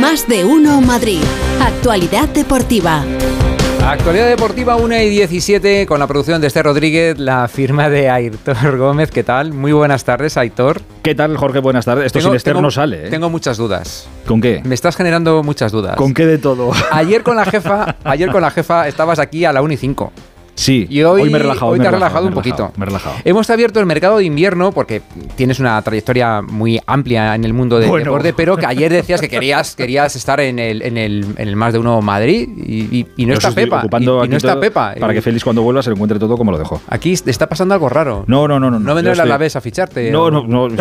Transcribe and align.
Más 0.00 0.28
de 0.28 0.44
uno 0.44 0.82
Madrid. 0.82 1.22
Actualidad 1.58 2.28
deportiva. 2.28 3.02
Actualidad 3.82 4.28
deportiva 4.28 4.76
1 4.76 4.94
y 5.02 5.08
17 5.08 5.86
con 5.86 6.00
la 6.00 6.06
producción 6.06 6.38
de 6.40 6.48
Este 6.48 6.62
Rodríguez, 6.62 7.18
la 7.18 7.48
firma 7.48 7.88
de 7.88 8.10
Aitor 8.10 8.76
Gómez. 8.76 9.10
¿Qué 9.10 9.22
tal? 9.22 9.54
Muy 9.54 9.72
buenas 9.72 10.04
tardes, 10.04 10.36
Aitor. 10.36 10.82
¿Qué 11.02 11.14
tal, 11.14 11.38
Jorge? 11.38 11.60
Buenas 11.60 11.86
tardes. 11.86 12.06
Esto 12.06 12.20
sin 12.20 12.34
Esther 12.34 12.60
no 12.60 12.70
sale. 12.70 13.06
¿eh? 13.06 13.10
Tengo 13.10 13.30
muchas 13.30 13.56
dudas. 13.56 14.06
¿Con 14.26 14.42
qué? 14.42 14.60
Me 14.64 14.74
estás 14.74 14.96
generando 14.96 15.42
muchas 15.42 15.72
dudas. 15.72 15.96
¿Con 15.96 16.12
qué 16.12 16.26
de 16.26 16.36
todo? 16.36 16.72
Ayer 16.90 17.22
con 17.22 17.36
la 17.36 17.46
jefa, 17.46 17.96
ayer 18.04 18.30
con 18.30 18.42
la 18.42 18.50
jefa 18.50 18.88
estabas 18.88 19.18
aquí 19.18 19.46
a 19.46 19.52
la 19.52 19.62
1 19.62 19.72
y 19.72 19.76
5. 19.78 20.12
Sí, 20.56 20.86
y 20.88 21.02
hoy, 21.02 21.30
me 21.30 21.38
he 21.38 21.42
relajado. 21.42 21.72
Hoy 21.72 21.78
te 21.78 21.86
has 21.86 21.92
relajado, 21.92 22.26
un 22.26 22.34
poquito. 22.34 22.72
Me 22.76 22.84
he 22.84 22.86
relajado. 22.86 23.16
Hemos 23.24 23.48
abierto 23.50 23.78
el 23.78 23.86
mercado 23.86 24.16
de 24.18 24.24
invierno 24.24 24.72
porque 24.72 25.02
tienes 25.36 25.60
una 25.60 25.80
trayectoria 25.82 26.40
muy 26.42 26.80
amplia 26.86 27.34
en 27.34 27.44
el 27.44 27.52
mundo 27.52 27.78
del 27.78 27.92
deporte, 27.92 28.32
pero 28.32 28.56
que 28.56 28.66
ayer 28.66 28.90
decías 28.90 29.20
que 29.20 29.28
querías, 29.28 29.76
querías 29.76 30.16
estar 30.16 30.40
en 30.40 30.58
el, 30.58 30.82
en, 30.82 30.96
el, 30.96 31.26
en 31.36 31.48
el 31.48 31.56
más 31.56 31.74
de 31.74 31.78
uno 31.78 32.00
Madrid 32.00 32.48
y, 32.56 33.06
y, 33.16 33.26
no 33.26 33.34
está 33.34 33.52
Pepa. 33.52 33.84
Y, 34.00 34.04
no 34.04 34.24
está 34.36 34.58
Pepa. 34.58 34.94
Para 34.98 35.12
que 35.12 35.22
Félix 35.22 35.44
cuando 35.44 35.62
vuelva 35.62 35.82
se 35.82 35.90
lo 35.90 35.96
encuentre 35.96 36.18
todo 36.18 36.36
como 36.36 36.50
lo 36.50 36.58
dejó. 36.58 36.80
Aquí 36.88 37.12
está 37.12 37.48
pasando 37.48 37.74
algo 37.74 37.88
raro. 37.88 38.24
No, 38.26 38.48
no, 38.48 38.58
no. 38.58 38.70
No, 38.70 38.80
no 38.80 38.94
vendrá 38.94 39.24
la 39.24 39.36
vez 39.36 39.56
a 39.56 39.60
ficharte. 39.60 40.10
No, 40.10 40.30
no, 40.30 40.46
no. 40.46 40.68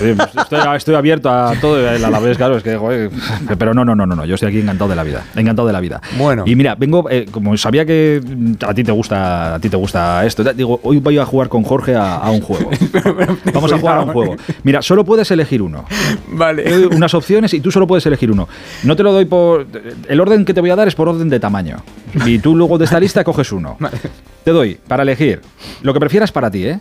Estoy, 0.00 0.94
abierto 0.94 1.30
a 1.30 1.54
todo 1.60 1.78
el 1.78 2.04
Alavés, 2.04 2.36
claro, 2.36 2.56
es 2.56 2.62
que, 2.62 2.76
joder, 2.76 3.10
pero 3.58 3.74
no, 3.74 3.84
no, 3.84 3.94
no, 3.94 4.06
no, 4.06 4.24
yo 4.24 4.34
estoy 4.34 4.48
aquí 4.48 4.60
encantado 4.60 4.90
de 4.90 4.96
la 4.96 5.02
vida, 5.02 5.24
encantado 5.36 5.66
de 5.66 5.72
la 5.72 5.80
vida. 5.80 6.00
Bueno. 6.18 6.44
Y 6.46 6.56
mira, 6.56 6.74
vengo, 6.74 7.08
eh, 7.10 7.26
como 7.30 7.56
sabía 7.56 7.84
que 7.86 8.20
a 8.66 8.74
ti 8.74 8.84
te 8.84 8.92
gusta, 8.92 9.54
a 9.54 9.58
ti 9.60 9.68
te 9.68 9.76
gusta 9.76 10.24
esto, 10.24 10.44
digo, 10.52 10.80
hoy 10.82 10.98
voy 10.98 11.18
a 11.18 11.24
jugar 11.24 11.48
con 11.48 11.62
Jorge 11.62 11.94
a, 11.96 12.30
un 12.30 12.40
juego. 12.40 12.70
Vamos 13.52 13.72
a 13.72 13.78
jugar 13.78 13.98
a 13.98 14.00
un 14.02 14.12
juego. 14.12 14.36
Mira, 14.62 14.82
solo 14.82 15.04
puedes 15.04 15.30
elegir 15.30 15.62
uno. 15.62 15.84
Vale. 16.28 16.86
unas 16.88 17.14
opciones 17.14 17.54
y 17.54 17.60
tú 17.60 17.70
solo 17.70 17.86
puedes 17.86 18.04
elegir 18.06 18.30
uno. 18.30 18.48
No 18.82 18.96
te 18.96 19.02
lo 19.02 19.12
doy 19.12 19.24
por, 19.24 19.66
el 20.08 20.20
orden 20.20 20.44
que 20.44 20.54
te 20.54 20.60
voy 20.60 20.70
a 20.70 20.76
dar 20.76 20.88
es 20.88 20.94
por 20.94 21.08
orden 21.08 21.28
de 21.28 21.40
tamaño. 21.40 21.78
Y 22.26 22.38
tú 22.38 22.56
luego 22.56 22.78
de 22.78 22.84
esta 22.84 23.00
lista 23.00 23.24
coges 23.24 23.52
uno. 23.52 23.76
Te 24.44 24.50
doy 24.50 24.78
para 24.86 25.02
elegir 25.02 25.40
lo 25.82 25.94
que 25.94 26.00
prefieras 26.00 26.30
para 26.30 26.50
ti, 26.50 26.66
¿eh? 26.66 26.80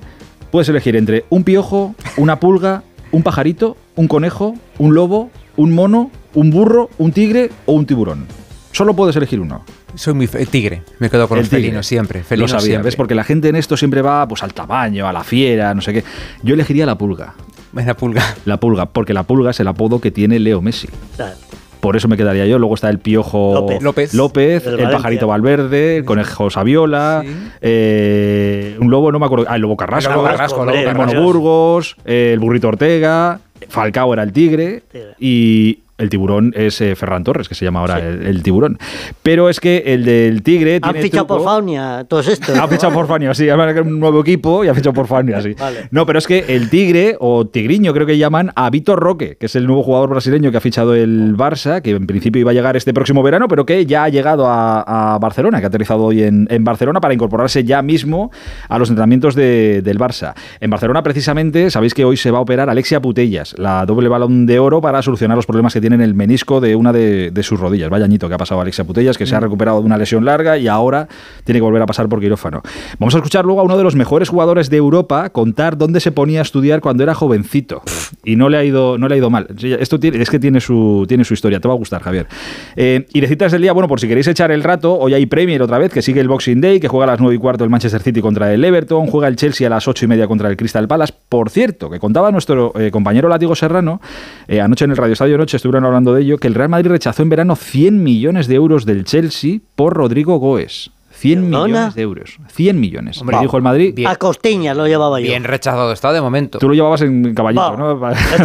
Puedes 0.52 0.68
elegir 0.70 0.96
entre 0.96 1.26
un 1.30 1.44
piojo, 1.44 1.96
una 2.18 2.40
pulga, 2.40 2.84
un 3.14 3.24
pajarito, 3.24 3.78
un 3.96 4.10
conejo, 4.10 4.56
un 4.80 4.94
lobo, 4.94 5.30
un 5.56 5.74
mono, 5.74 6.12
un 6.34 6.50
burro, 6.50 6.90
un 6.98 7.14
tigre 7.14 7.52
o 7.66 7.74
un 7.74 7.86
tiburón. 7.86 8.26
Solo 8.74 8.96
puedes 8.96 9.16
elegir 9.16 9.40
uno. 9.40 9.64
Soy 9.94 10.16
muy 10.16 10.28
tigre, 10.28 10.82
me 10.98 11.12
quedo 11.12 11.28
con 11.28 11.38
el 11.38 11.44
los 11.44 11.50
felinos 11.50 11.86
siempre. 11.86 12.24
Lo 12.32 12.48
sabía, 12.48 12.82
¿ves? 12.82 12.96
Porque 12.96 13.14
la 13.14 13.24
gente 13.24 13.48
en 13.50 13.56
esto 13.56 13.78
siempre 13.78 14.02
va 14.02 14.28
pues 14.28 14.42
al 14.42 14.56
tamaño, 14.56 15.08
a 15.08 15.14
la 15.14 15.24
fiera, 15.24 15.76
no 15.76 15.82
sé 15.82 15.94
qué. 15.94 16.04
Yo 16.42 16.56
elegiría 16.56 16.88
la 16.88 16.98
pulga. 16.98 17.36
La 17.74 17.96
pulga. 17.96 18.36
La 18.46 18.60
pulga, 18.60 18.88
porque 18.88 19.14
la 19.14 19.24
pulga 19.24 19.52
es 19.52 19.60
el 19.60 19.68
apodo 19.68 20.02
que 20.02 20.10
tiene 20.10 20.40
Leo 20.40 20.62
Messi. 20.62 20.90
Por 21.84 21.98
eso 21.98 22.08
me 22.08 22.16
quedaría 22.16 22.46
yo. 22.46 22.60
Luego 22.60 22.76
está 22.76 22.90
el 22.90 23.00
piojo 23.00 23.68
López, 23.82 24.14
López, 24.14 24.66
el, 24.66 24.90
pajarito 24.90 25.28
Valverde, 25.28 25.98
el 25.98 26.06
conejo 26.06 26.50
Saviola, 26.50 27.26
eh, 27.60 28.78
un 28.80 28.90
lobo, 28.90 29.12
no 29.12 29.20
me 29.20 29.26
acuerdo. 29.26 29.48
Ah, 29.50 29.58
el 29.58 29.64
lobo 29.64 29.76
Carrasco, 29.76 30.70
el, 30.70 30.96
mono 30.96 31.22
Burgos, 31.22 31.98
el 32.06 32.40
burrito 32.40 32.70
Ortega, 32.70 33.42
Falcao 33.68 34.14
era 34.14 34.24
el 34.24 34.32
tigre 34.32 34.84
y, 35.20 35.83
el 35.98 36.10
tiburón 36.10 36.54
es 36.56 36.82
eh, 36.82 36.96
Ferran 36.96 37.24
Torres, 37.24 37.48
que 37.48 37.56
se 37.56 37.66
llama 37.66 37.80
ahora 37.80 38.00
el, 38.00 38.42
tiburón. 38.42 38.80
Pero 39.22 39.50
es 39.50 39.60
que 39.60 39.84
el 39.86 40.04
del 40.04 40.42
tigre. 40.42 40.80
Han 40.82 40.96
fichado 40.96 41.28
por 41.28 41.44
Faunia, 41.44 42.06
todos 42.08 42.28
estos. 42.28 42.58
Han 42.58 42.70
fichado 42.70 42.94
por 42.94 43.08
Faunia, 43.08 43.34
sí. 43.34 43.48
un 43.50 44.00
nuevo 44.00 44.22
equipo 44.22 44.64
y 44.64 44.68
han 44.68 44.76
fichado 44.76 44.94
por 44.94 45.08
Faunia, 45.08 45.42
sí. 45.42 45.56
No, 45.92 46.06
pero 46.06 46.20
es 46.20 46.28
que 46.28 46.46
el 46.50 46.70
tigre, 46.70 47.16
o 47.20 47.46
tigriño 47.46 47.94
creo 47.94 48.08
que 48.08 48.18
llaman, 48.18 48.52
a 48.56 48.70
Vitor 48.70 49.00
Roque, 49.00 49.38
que 49.40 49.46
es 49.46 49.56
el 49.56 49.68
nuevo 49.68 49.84
jugador 49.84 50.10
brasileño 50.10 50.52
que 50.52 50.58
ha 50.58 50.62
fichado 50.62 50.96
el 50.96 51.36
Barça, 51.38 51.82
que 51.82 51.92
en 51.92 52.08
principio 52.08 52.40
iba 52.40 52.52
a 52.52 52.54
llegar 52.54 52.76
este 52.76 52.94
próximo 52.94 53.22
verano, 53.22 53.48
pero 53.48 53.66
que 53.66 53.86
ya 53.86 54.04
ha 54.04 54.10
llegado 54.10 54.46
a, 54.48 55.18
Barcelona, 55.22 55.60
que 55.60 55.66
ha 55.66 55.68
aterrizado 55.68 56.04
hoy 56.04 56.24
en, 56.24 56.64
Barcelona 56.64 57.02
para 57.02 57.14
incorporarse 57.14 57.64
ya 57.64 57.82
mismo 57.82 58.32
a 58.68 58.80
los 58.80 58.90
entrenamientos 58.90 59.36
del 59.36 60.00
Barça. 60.00 60.34
En 60.60 60.70
Barcelona, 60.70 61.04
precisamente, 61.04 61.70
sabéis 61.70 61.94
que 61.94 62.04
hoy 62.04 62.18
se 62.18 62.32
va 62.32 62.40
a 62.40 62.42
operar 62.42 62.70
Alexia 62.70 63.02
Putellas, 63.02 63.56
la 63.58 63.86
doble 63.86 64.10
balón 64.10 64.46
de 64.46 64.60
oro 64.60 64.82
para 64.82 65.02
solucionar 65.02 65.38
los 65.38 65.46
problemas 65.46 65.74
que 65.74 65.83
tiene 65.84 65.98
en 65.98 66.02
el 66.02 66.14
menisco 66.14 66.62
de 66.62 66.78
una 66.78 66.94
de, 66.94 67.44
sus 67.44 67.60
rodillas. 67.60 67.90
Vaya 67.90 68.06
añito 68.06 68.30
que 68.30 68.36
ha 68.36 68.38
pasado 68.38 68.62
Alexia 68.62 68.86
Putellas, 68.86 69.18
que 69.18 69.26
se 69.26 69.36
ha 69.36 69.40
mm. 69.40 69.44
recuperado 69.44 69.80
de 69.82 69.86
una 69.86 69.98
lesión 69.98 70.24
larga 70.24 70.58
y 70.58 70.70
ahora 70.70 71.10
tiene 71.44 71.60
que 71.60 71.64
volver 71.64 71.82
a 71.82 71.86
pasar 71.86 72.08
por 72.08 72.22
quirófano. 72.22 72.62
Vamos 73.00 73.14
a 73.16 73.18
escuchar 73.18 73.44
luego 73.44 73.60
a 73.60 73.64
uno 73.64 73.78
de 73.78 73.84
los 73.84 73.94
mejores 73.94 74.30
jugadores 74.30 74.70
de 74.70 74.78
Europa 74.78 75.30
contar 75.32 75.78
dónde 75.78 76.00
se 76.00 76.14
ponía 76.14 76.40
a 76.40 76.44
estudiar 76.44 76.80
cuando 76.80 77.04
era 77.04 77.14
jovencito. 77.14 77.82
Y 78.24 78.38
no 78.38 78.48
le 78.48 78.56
ha 78.56 78.64
ido, 78.64 78.98
no 78.98 79.10
le 79.10 79.16
ha 79.16 79.18
ido 79.18 79.30
mal. 79.30 79.48
Esto 79.62 80.00
tiene, 80.00 80.22
es 80.22 80.30
que 80.30 80.40
tiene 80.40 80.62
su, 80.62 81.04
tiene 81.06 81.26
su 81.26 81.34
historia. 81.34 81.60
Te 81.60 81.68
va 81.68 81.74
a 81.74 81.78
gustar, 81.78 82.02
Javier. 82.02 82.28
Eh, 82.78 83.06
y 83.12 83.20
de 83.20 83.28
citas 83.28 83.52
del 83.52 83.62
día, 83.62 83.74
bueno, 83.74 83.90
por 83.90 84.00
si 84.00 84.08
queréis 84.08 84.28
echar 84.28 84.52
el 84.52 84.64
rato, 84.64 84.98
hoy 84.98 85.14
hay 85.14 85.26
Premier 85.26 85.62
otra 85.62 85.80
vez, 85.80 85.92
que 85.92 86.02
sigue 86.02 86.22
el 86.22 86.30
Boxing 86.30 86.62
Day, 86.62 86.80
que 86.80 86.88
juega 86.88 87.04
a 87.04 87.08
las 87.08 87.20
9 87.20 87.36
y 87.36 87.38
cuarto 87.40 87.66
el 87.66 87.70
Manchester 87.70 88.02
City 88.02 88.22
contra 88.22 88.54
el 88.54 88.64
Everton, 88.64 89.08
juega 89.08 89.28
el 89.28 89.36
Chelsea 89.36 89.68
a 89.68 89.70
las 89.70 89.86
8 89.86 90.06
y 90.06 90.08
media 90.08 90.28
contra 90.28 90.48
el 90.48 90.56
Crystal 90.56 90.88
Palace. 90.88 91.14
Por 91.28 91.50
cierto, 91.50 91.90
que 91.90 92.00
contaba 92.00 92.32
nuestro 92.32 92.72
eh, 92.80 92.90
compañero 92.90 93.28
Látigo 93.28 93.54
Serrano, 93.56 94.00
eh, 94.48 94.62
anoche 94.62 94.86
en 94.86 94.92
el 94.92 94.98
Radio 94.98 95.14
Estadio 95.14 95.38
Noche 95.38 95.60
hablando 95.78 96.14
de 96.14 96.22
ello, 96.22 96.38
que 96.38 96.48
el 96.48 96.56
Real 96.56 96.70
Madrid 96.70 96.92
rechazó 96.92 97.24
en 97.24 97.30
verano 97.30 97.56
100 97.56 98.04
millones 98.04 98.48
de 98.48 98.56
euros 98.56 98.86
del 98.86 99.04
Chelsea 99.04 99.60
por 99.76 99.94
Rodrigo 99.94 100.38
Goes. 100.38 100.92
100 101.24 101.50
millones 101.50 101.96
de 101.96 102.02
euros. 102.02 102.38
100 102.50 102.80
millones. 102.80 103.22
Hombre, 103.22 103.38
dijo 103.40 103.56
el 103.56 103.64
Madrid. 103.64 104.06
a 104.06 104.18
Costiña 104.18 104.74
lo 104.74 104.88
llevaba 104.88 105.22
yo. 105.22 105.28
Bien 105.28 105.46
rechazado 105.46 105.94
está 105.94 106.12
de 106.12 106.20
momento. 106.20 106.60
Tú 106.60 106.68
lo 106.68 106.74
llevabas 106.74 107.02
en 107.02 107.34
caballito, 107.34 107.78
¿no? 107.78 107.98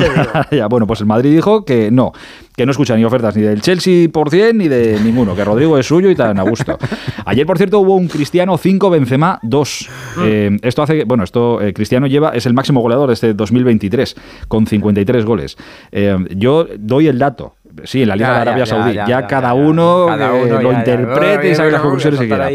ya, 0.52 0.68
bueno, 0.68 0.86
pues 0.86 1.00
el 1.00 1.06
Madrid 1.06 1.34
dijo 1.34 1.64
que 1.64 1.90
no, 1.90 2.12
que 2.56 2.64
no 2.66 2.70
escucha 2.70 2.94
ni 2.96 3.04
ofertas 3.04 3.34
ni 3.34 3.42
del 3.42 3.62
Chelsea 3.62 4.08
por 4.10 4.30
100 4.30 4.56
ni 4.56 4.68
de 4.68 5.00
ninguno, 5.00 5.34
que 5.34 5.44
Rodrigo 5.44 5.76
es 5.76 5.86
suyo 5.86 6.08
y 6.08 6.14
tan 6.14 6.38
a 6.38 6.42
gusto. 6.42 6.78
Ayer, 7.24 7.46
por 7.46 7.58
cierto, 7.58 7.80
hubo 7.80 7.96
un 7.96 8.06
Cristiano 8.06 8.56
5, 8.56 8.90
Benzema 8.90 9.40
2. 9.42 9.88
Mm. 10.16 10.20
Eh, 10.24 10.56
esto 10.62 10.82
hace 10.82 10.98
que, 10.98 11.04
bueno, 11.04 11.24
esto 11.24 11.60
eh, 11.60 11.74
Cristiano 11.74 12.06
lleva, 12.06 12.30
es 12.30 12.46
el 12.46 12.54
máximo 12.54 12.80
goleador 12.80 13.08
de 13.08 13.14
este 13.14 13.34
2023, 13.34 14.14
con 14.46 14.68
53 14.68 15.24
goles. 15.24 15.58
Eh, 15.90 16.16
yo 16.36 16.66
doy 16.78 17.08
el 17.08 17.18
dato 17.18 17.56
sí, 17.84 18.02
en 18.02 18.08
la 18.08 18.16
Liga 18.16 18.34
de 18.34 18.40
Arabia 18.40 18.66
Saudí. 18.66 18.94
Ya, 18.94 19.26
cada 19.26 19.54
uno, 19.54 20.08
lo 20.16 20.72
interprete 20.72 21.50
y 21.50 21.54
sabe 21.54 21.70
las 21.70 21.80
conclusiones 21.80 22.20
que 22.20 22.26
quiera. 22.26 22.48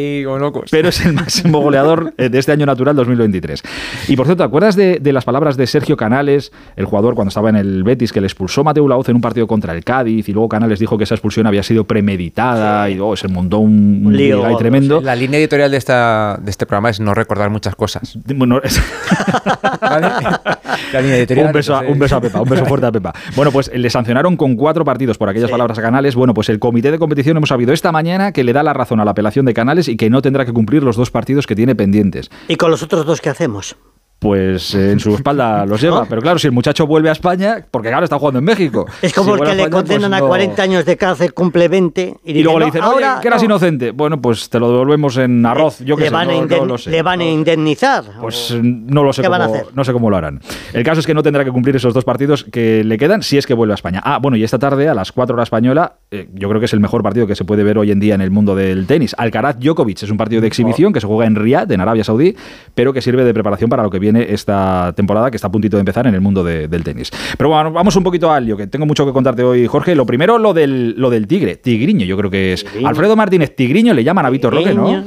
Pero 0.72 0.90
es 0.90 1.06
el 1.06 1.14
máximo 1.14 1.60
goleador 1.60 2.14
eh, 2.18 2.30
de 2.30 2.40
este 2.40 2.52
año 2.52 2.66
natural 2.66 2.96
2023. 2.96 3.64
Y 4.08 4.16
por 4.16 4.26
cierto, 4.26 4.44
¿te 4.44 4.48
acuerdas 4.48 4.76
de, 4.76 5.00
las 5.14 5.26
palabras 5.26 5.58
de 5.58 5.68
Sergio 5.68 5.96
Canales, 5.96 6.52
el 6.76 6.86
jugador 6.86 7.16
cuando 7.16 7.30
estaba 7.30 7.50
en 7.50 7.56
el 7.56 7.84
Betis, 7.84 8.12
que 8.12 8.20
le 8.20 8.28
expulsó 8.28 8.64
Mateo 8.64 8.88
Laoz 8.88 9.10
en 9.10 9.16
un 9.16 9.22
partido 9.22 9.46
contra 9.48 9.74
el 9.74 9.84
Cádiz 9.84 10.28
y 10.28 10.34
luego 10.34 10.50
Canales 10.50 10.80
dijo 10.80 10.98
que 10.98 11.04
esa 11.04 11.16
expulsión 11.16 11.46
había 11.46 11.64
sido 11.64 11.84
premeditada 11.84 12.90
y 12.90 12.96
luego 12.96 13.16
se 13.16 13.28
montó 13.28 13.60
un, 13.60 14.12
lío 14.12 14.58
tremendo? 14.58 15.02
La 15.02 15.16
línea 15.16 15.40
editorial 15.40 15.72
de, 15.72 15.78
esta, 15.78 16.40
de 16.42 16.50
este 16.50 16.66
programa 16.66 16.90
es 16.90 17.00
no 17.00 17.14
recordar 17.14 17.50
muchas 17.50 17.76
cosas. 17.76 18.18
Bueno, 18.26 18.60
La 19.82 21.02
línea 21.02 21.18
editorial, 21.18 21.48
un, 21.48 21.54
beso, 21.54 21.80
un 21.88 22.00
beso 22.00 22.16
a 22.16 22.22
Pepa, 22.22 22.42
un 22.42 22.50
beso 22.50 22.66
fuerte 22.66 22.88
a 22.88 22.92
Pepa. 22.92 23.14
Bueno, 23.36 23.52
pues 23.52 23.72
le 23.74 23.90
sancionaron 23.90 24.38
con 24.38 24.56
cuatro 24.56 24.86
partidos 24.86 25.13
por 25.18 25.30
aquellas 25.30 25.52
palabras 25.52 25.78
a 25.78 25.82
Canales. 25.82 26.16
Bueno, 26.16 26.34
pues 26.34 26.50
el 26.50 26.60
comité 26.60 26.92
de 26.92 27.00
competición 27.00 27.38
hemos 27.38 27.50
sabido 27.50 27.74
esta 27.74 27.92
mañana 27.92 28.32
que 28.32 28.44
le 28.44 28.54
da 28.54 28.64
la 28.64 28.74
razón 28.74 29.00
a 29.00 29.06
la 29.06 29.12
apelación 29.12 29.46
de 29.46 29.54
Canales 29.54 29.88
y 29.88 29.98
que 29.98 30.10
no 30.10 30.22
tendrá 30.22 30.46
que 30.46 30.54
cumplir 30.54 30.84
los 30.84 30.96
dos 30.96 31.12
partidos 31.12 31.48
que 31.48 31.56
tiene 31.56 31.76
pendientes. 31.76 32.30
¿Y 32.48 32.56
con 32.56 32.72
los 32.72 32.84
otros 32.84 33.06
dos 33.06 33.22
qué 33.22 33.30
hacemos? 33.30 33.76
Pues 34.24 34.74
en 34.74 35.02
su 35.02 35.14
espalda 35.16 35.66
los 35.68 35.82
lleva. 35.82 36.06
Pero 36.06 36.22
claro, 36.22 36.40
si 36.40 36.48
el 36.48 36.54
muchacho 36.54 36.88
vuelve 36.88 37.10
a 37.10 37.12
España, 37.12 37.58
porque 37.70 37.92
ahora 37.92 38.06
está 38.06 38.18
jugando 38.18 38.40
en 38.40 38.46
México. 38.46 38.86
Es 39.02 39.14
como 39.14 39.36
el 39.36 39.42
que 39.42 39.54
le 39.54 39.70
condenan 39.70 40.12
pues 40.12 40.22
a 40.22 40.26
40 40.26 40.64
años 40.64 40.86
de 40.86 40.96
cárcel, 40.96 41.34
cumple 41.34 41.68
20. 41.68 42.16
Y, 42.24 42.42
luego 42.42 42.60
le 42.60 42.66
dicen, 42.68 42.82
ahora 42.82 43.20
que 43.22 43.28
eras 43.28 43.44
inocente. 43.44 43.92
Bueno, 43.92 44.22
pues 44.22 44.50
te 44.50 44.60
lo 44.62 44.72
devolvemos 44.72 45.18
en 45.18 45.46
arroz. 45.46 45.80
Yo 45.80 45.98
que 45.98 46.10
sé, 46.10 46.66
no, 46.66 46.78
sé. 46.78 46.90
¿Le 46.90 47.02
van 47.02 47.20
a 47.20 47.26
indemnizar? 47.26 48.06
Pues 48.22 48.56
no 48.62 49.04
lo 49.04 49.12
sé 49.12 49.24
cómo, 49.24 49.38
no 49.74 49.84
sé 49.84 49.92
cómo 49.92 50.10
lo 50.10 50.16
harán. 50.16 50.40
El 50.72 50.84
caso 50.84 51.02
es 51.02 51.06
que 51.06 51.14
no 51.14 51.22
tendrá 51.22 51.44
que 51.44 51.52
cumplir 51.52 51.76
esos 51.76 51.94
dos 51.94 52.06
partidos 52.06 52.46
que 52.46 52.86
le 52.86 52.98
quedan 52.98 53.24
si 53.24 53.38
es 53.38 53.46
que 53.46 53.54
vuelve 53.54 53.74
a 53.74 53.76
España. 53.76 54.02
Ah, 54.06 54.20
bueno, 54.22 54.38
y 54.38 54.44
esta 54.46 54.58
tarde 54.58 54.88
a 54.88 54.94
las 54.94 55.12
4 55.12 55.34
horas 55.36 55.48
española, 55.48 55.98
eh, 56.12 56.30
yo 56.34 56.48
creo 56.48 56.62
que 56.62 56.68
es 56.68 56.74
el 56.74 56.80
mejor 56.80 57.04
partido 57.04 57.28
que 57.28 57.36
se 57.36 57.44
puede 57.44 57.64
ver 57.64 57.78
hoy 57.78 57.92
en 57.92 58.00
día 58.00 58.16
en 58.16 58.22
el 58.22 58.32
mundo 58.32 58.56
del 58.56 58.88
tenis. 58.88 59.14
Alcaraz 59.18 59.60
Djokovic 59.60 60.02
es 60.02 60.10
un 60.10 60.18
partido 60.18 60.42
de 60.42 60.48
exhibición 60.48 60.94
que 60.94 61.02
se 61.02 61.08
juega 61.08 61.26
en 61.26 61.36
Riyadh, 61.36 61.72
en 61.74 61.82
Arabia 61.82 62.06
Saudí, 62.06 62.38
pero 62.74 62.94
que 62.94 63.02
sirve 63.02 63.26
de 63.26 63.34
preparación 63.34 63.70
para 63.70 63.84
lo 63.84 63.90
que 63.90 64.00
viene 64.00 64.13
esta 64.16 64.94
temporada 64.96 65.30
que 65.30 65.38
está 65.38 65.48
a 65.48 65.52
puntito 65.52 65.78
de 65.78 65.82
empezar 65.82 66.08
en 66.08 66.16
el 66.16 66.22
mundo 66.22 66.44
del 66.44 66.84
tenis. 66.84 67.12
Pero 67.38 67.50
bueno, 67.50 67.72
vamos 67.72 67.96
un 67.96 68.04
poquito 68.04 68.32
al 68.32 68.46
lío, 68.46 68.58
que 68.58 68.68
tengo 68.68 68.86
mucho 68.86 69.06
que 69.06 69.12
contarte 69.12 69.44
hoy, 69.44 69.68
Jorge. 69.68 69.96
Lo 69.96 70.06
primero, 70.06 70.38
lo 70.38 70.54
del, 70.54 70.96
lo 70.98 71.10
del 71.10 71.28
tigre, 71.28 71.58
tigriño, 71.58 72.06
yo 72.06 72.18
creo 72.18 72.30
que 72.30 72.54
es. 72.54 72.66
Alfredo 72.84 73.16
Martínez, 73.16 73.56
tigriño, 73.56 73.94
le 73.94 74.04
llaman 74.04 74.26
a 74.26 74.30
Víctor 74.30 74.54
Roque, 74.54 74.74
¿no? 74.74 75.04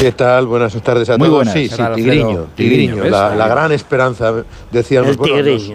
¿Qué 0.00 0.12
tal? 0.12 0.46
Buenas 0.46 0.72
tardes 0.82 1.10
a 1.10 1.18
Muy 1.18 1.28
todos. 1.28 1.44
Buenas. 1.44 1.52
Sí, 1.52 1.68
sí, 1.68 1.82
Tigriño, 1.94 2.46
Tigriño, 2.54 3.04
la, 3.04 3.46
gran 3.48 3.70
esperanza. 3.72 4.32
Decían 4.70 5.04
los, 5.06 5.18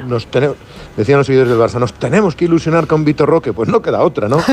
nos, 0.07 0.25
tenemos, 0.25 0.57
decían 0.97 1.19
los 1.19 1.27
seguidores 1.27 1.51
del 1.51 1.59
Barça, 1.61 1.79
nos 1.79 1.93
tenemos 1.93 2.35
que 2.35 2.45
ilusionar 2.45 2.87
con 2.87 3.05
Vitor 3.05 3.29
Roque. 3.29 3.53
Pues 3.53 3.69
no 3.69 3.83
queda 3.83 4.01
otra, 4.01 4.27
¿no? 4.27 4.37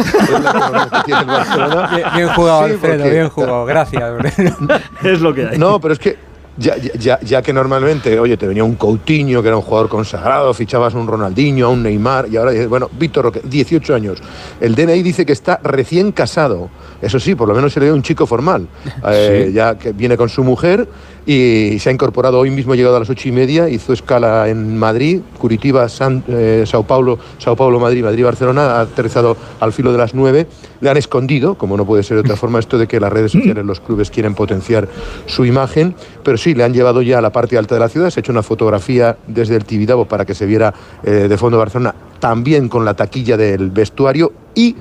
bien, 2.14 2.28
jugado, 2.34 2.60
Alfredo, 2.64 3.10
bien 3.10 3.30
jugado. 3.30 3.64
Gracias. 3.64 4.12
es 5.04 5.22
lo 5.22 5.32
que 5.32 5.46
hay. 5.46 5.56
No, 5.56 5.80
pero 5.80 5.94
es 5.94 6.00
que 6.00 6.18
ya, 6.56 6.76
ya, 6.76 7.18
ya, 7.20 7.42
que 7.42 7.52
normalmente, 7.52 8.18
oye, 8.18 8.36
te 8.36 8.46
venía 8.46 8.64
un 8.64 8.74
Coutinho, 8.74 9.42
que 9.42 9.48
era 9.48 9.56
un 9.56 9.62
jugador 9.62 9.88
consagrado, 9.88 10.52
fichabas 10.52 10.94
un 10.94 11.06
Ronaldinho, 11.06 11.66
a 11.66 11.68
un 11.70 11.82
Neymar, 11.82 12.28
y 12.30 12.36
ahora, 12.36 12.52
bueno, 12.68 12.90
Víctor 12.92 13.24
Roque, 13.24 13.40
18 13.44 13.94
años. 13.94 14.18
El 14.60 14.74
DNI 14.74 15.02
dice 15.02 15.24
que 15.24 15.32
está 15.32 15.60
recién 15.62 16.12
casado. 16.12 16.70
Eso 17.00 17.18
sí, 17.18 17.34
por 17.34 17.48
lo 17.48 17.54
menos 17.54 17.72
se 17.72 17.80
le 17.80 17.86
ve 17.86 17.92
un 17.92 18.02
chico 18.02 18.26
formal. 18.26 18.68
Eh, 19.04 19.50
ya 19.52 19.76
que 19.76 19.92
viene 19.92 20.16
con 20.16 20.28
su 20.28 20.44
mujer 20.44 20.88
y 21.24 21.78
se 21.78 21.88
ha 21.88 21.92
incorporado 21.92 22.38
hoy 22.38 22.50
mismo, 22.50 22.72
ha 22.72 22.76
llegado 22.76 22.96
a 22.96 23.00
las 23.00 23.10
ocho 23.10 23.28
y 23.28 23.32
media, 23.32 23.68
hizo 23.68 23.92
escala 23.92 24.48
en 24.48 24.76
Madrid, 24.76 25.20
Curitiba, 25.38 25.88
San, 25.88 26.24
eh, 26.28 26.64
Sao 26.66 26.82
Paulo, 26.82 27.18
Sao 27.38 27.54
Paulo, 27.54 27.78
Madrid, 27.78 28.02
Madrid, 28.02 28.24
Barcelona, 28.24 28.76
ha 28.76 28.80
aterrizado 28.80 29.36
al 29.60 29.72
filo 29.72 29.92
de 29.92 29.98
las 29.98 30.14
nueve. 30.14 30.46
Le 30.80 30.90
han 30.90 30.96
escondido, 30.96 31.54
como 31.54 31.76
no 31.76 31.86
puede 31.86 32.02
ser 32.02 32.16
de 32.16 32.22
otra 32.22 32.36
forma, 32.36 32.58
esto 32.58 32.76
de 32.76 32.88
que 32.88 32.98
las 32.98 33.12
redes 33.12 33.32
sociales, 33.32 33.64
los 33.64 33.80
clubes 33.80 34.10
quieren 34.10 34.34
potenciar 34.34 34.88
su 35.26 35.44
imagen, 35.44 35.94
pero 36.24 36.36
sí, 36.36 36.54
le 36.54 36.64
han 36.64 36.74
llevado 36.74 37.02
ya 37.02 37.18
a 37.18 37.20
la 37.20 37.30
parte 37.30 37.56
alta 37.56 37.76
de 37.76 37.80
la 37.80 37.88
ciudad, 37.88 38.10
se 38.10 38.18
ha 38.18 38.22
hecho 38.22 38.32
una 38.32 38.42
fotografía 38.42 39.16
desde 39.28 39.54
el 39.54 39.64
Tibidabo 39.64 40.06
para 40.06 40.24
que 40.24 40.34
se 40.34 40.44
viera 40.44 40.74
eh, 41.04 41.26
de 41.28 41.38
fondo 41.38 41.58
Barcelona, 41.58 41.94
también 42.18 42.68
con 42.68 42.84
la 42.84 42.94
taquilla 42.94 43.36
del 43.36 43.70
vestuario 43.70 44.32
y 44.54 44.74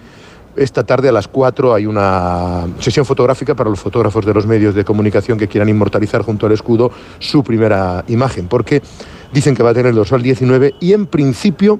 esta 0.55 0.83
tarde 0.83 1.09
a 1.09 1.11
las 1.11 1.27
4 1.27 1.73
hay 1.73 1.85
una 1.85 2.67
sesión 2.79 3.05
fotográfica 3.05 3.55
para 3.55 3.69
los 3.69 3.79
fotógrafos 3.79 4.25
de 4.25 4.33
los 4.33 4.45
medios 4.45 4.75
de 4.75 4.83
comunicación 4.83 5.37
que 5.37 5.47
quieran 5.47 5.69
inmortalizar 5.69 6.21
junto 6.21 6.45
al 6.45 6.51
escudo 6.51 6.91
su 7.19 7.43
primera 7.43 8.03
imagen, 8.07 8.47
porque 8.47 8.81
dicen 9.33 9.55
que 9.55 9.63
va 9.63 9.71
a 9.71 9.73
tener 9.73 9.89
el 9.89 9.95
dorsal 9.95 10.21
19 10.21 10.75
y 10.79 10.93
en 10.93 11.07
principio 11.07 11.79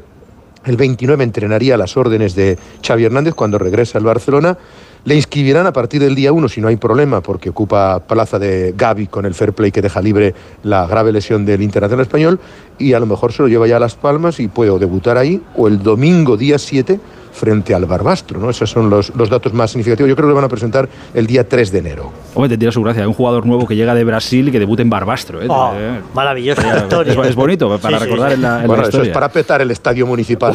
el 0.63 0.77
29 0.77 1.23
entrenaría 1.23 1.75
las 1.75 1.97
órdenes 1.97 2.35
de 2.35 2.57
Xavi 2.85 3.06
Hernández 3.06 3.33
cuando 3.33 3.57
regresa 3.57 3.97
al 3.97 4.03
Barcelona. 4.03 4.57
Le 5.03 5.15
inscribirán 5.15 5.65
a 5.65 5.73
partir 5.73 6.00
del 6.00 6.13
día 6.13 6.31
1 6.31 6.47
si 6.47 6.62
no 6.62 6.68
hay 6.68 6.75
problema, 6.75 7.21
porque 7.21 7.50
ocupa 7.50 8.00
plaza 8.01 8.38
de 8.38 8.75
Gaby 8.77 9.07
con 9.07 9.25
el 9.25 9.33
fair 9.33 9.53
play 9.53 9.71
que 9.71 9.81
deja 9.81 10.00
libre 10.00 10.35
la 10.62 10.85
grave 10.85 11.12
lesión 11.12 11.44
del 11.44 11.63
internacional 11.63 12.03
español, 12.03 12.39
y 12.77 12.94
a 12.94 13.00
lo 13.00 13.07
mejor 13.07 13.33
se 13.33 13.41
lo 13.41 13.47
lleva 13.47 13.65
ya 13.65 13.77
a 13.77 13.79
Las 13.79 13.95
Palmas 13.95 14.39
y 14.39 14.47
puede 14.47 14.77
debutar 14.77 15.18
ahí, 15.18 15.41
o 15.57 15.68
el 15.68 15.81
domingo 15.81 16.38
día 16.38 16.59
7 16.59 17.00
frente 17.31 17.74
al 17.74 17.86
Barbastro. 17.86 18.39
¿no? 18.39 18.50
Esos 18.50 18.69
son 18.69 18.89
los, 18.89 19.16
los, 19.16 19.30
datos 19.30 19.54
más 19.54 19.72
significativos. 19.72 20.10
Yo 20.10 20.16
creo 20.16 20.28
que 20.28 20.31
lo 20.31 20.36
van 20.36 20.45
a 20.45 20.50
presentar 20.50 20.88
el 21.13 21.28
día 21.28 21.48
3 21.48 21.72
de 21.72 21.80
enero. 21.80 22.12
Hombre, 22.33 22.50
te 22.50 22.57
tira 22.57 22.72
su 22.72 22.81
gracia. 22.81 23.04
Hay 23.04 23.07
un 23.07 23.13
jugador 23.13 23.45
nuevo 23.45 23.68
que 23.68 23.75
llega 23.75 23.95
de 23.95 24.04
Brasil 24.04 24.48
y 24.48 24.51
que 24.51 24.60
debuta 24.60 24.81
en 24.81 24.89
Barbastro. 24.89 25.42
¿eh? 25.42 25.48
Oh, 25.50 25.72
eh, 25.75 26.00
maravillosa 26.13 26.78
historia. 26.78 27.13
Es, 27.24 27.36
bonito 27.36 27.78
para 27.80 28.00
recordar 28.00 28.33
en 28.33 28.42
la, 28.42 28.62
en 28.62 28.68
bueno, 28.68 28.83
la 28.83 28.89
Eso 28.89 29.01
es 29.01 29.10
para 29.10 29.30
petar 29.30 29.62
el 29.62 29.72
estadio 29.72 30.06
municipal. 30.06 30.54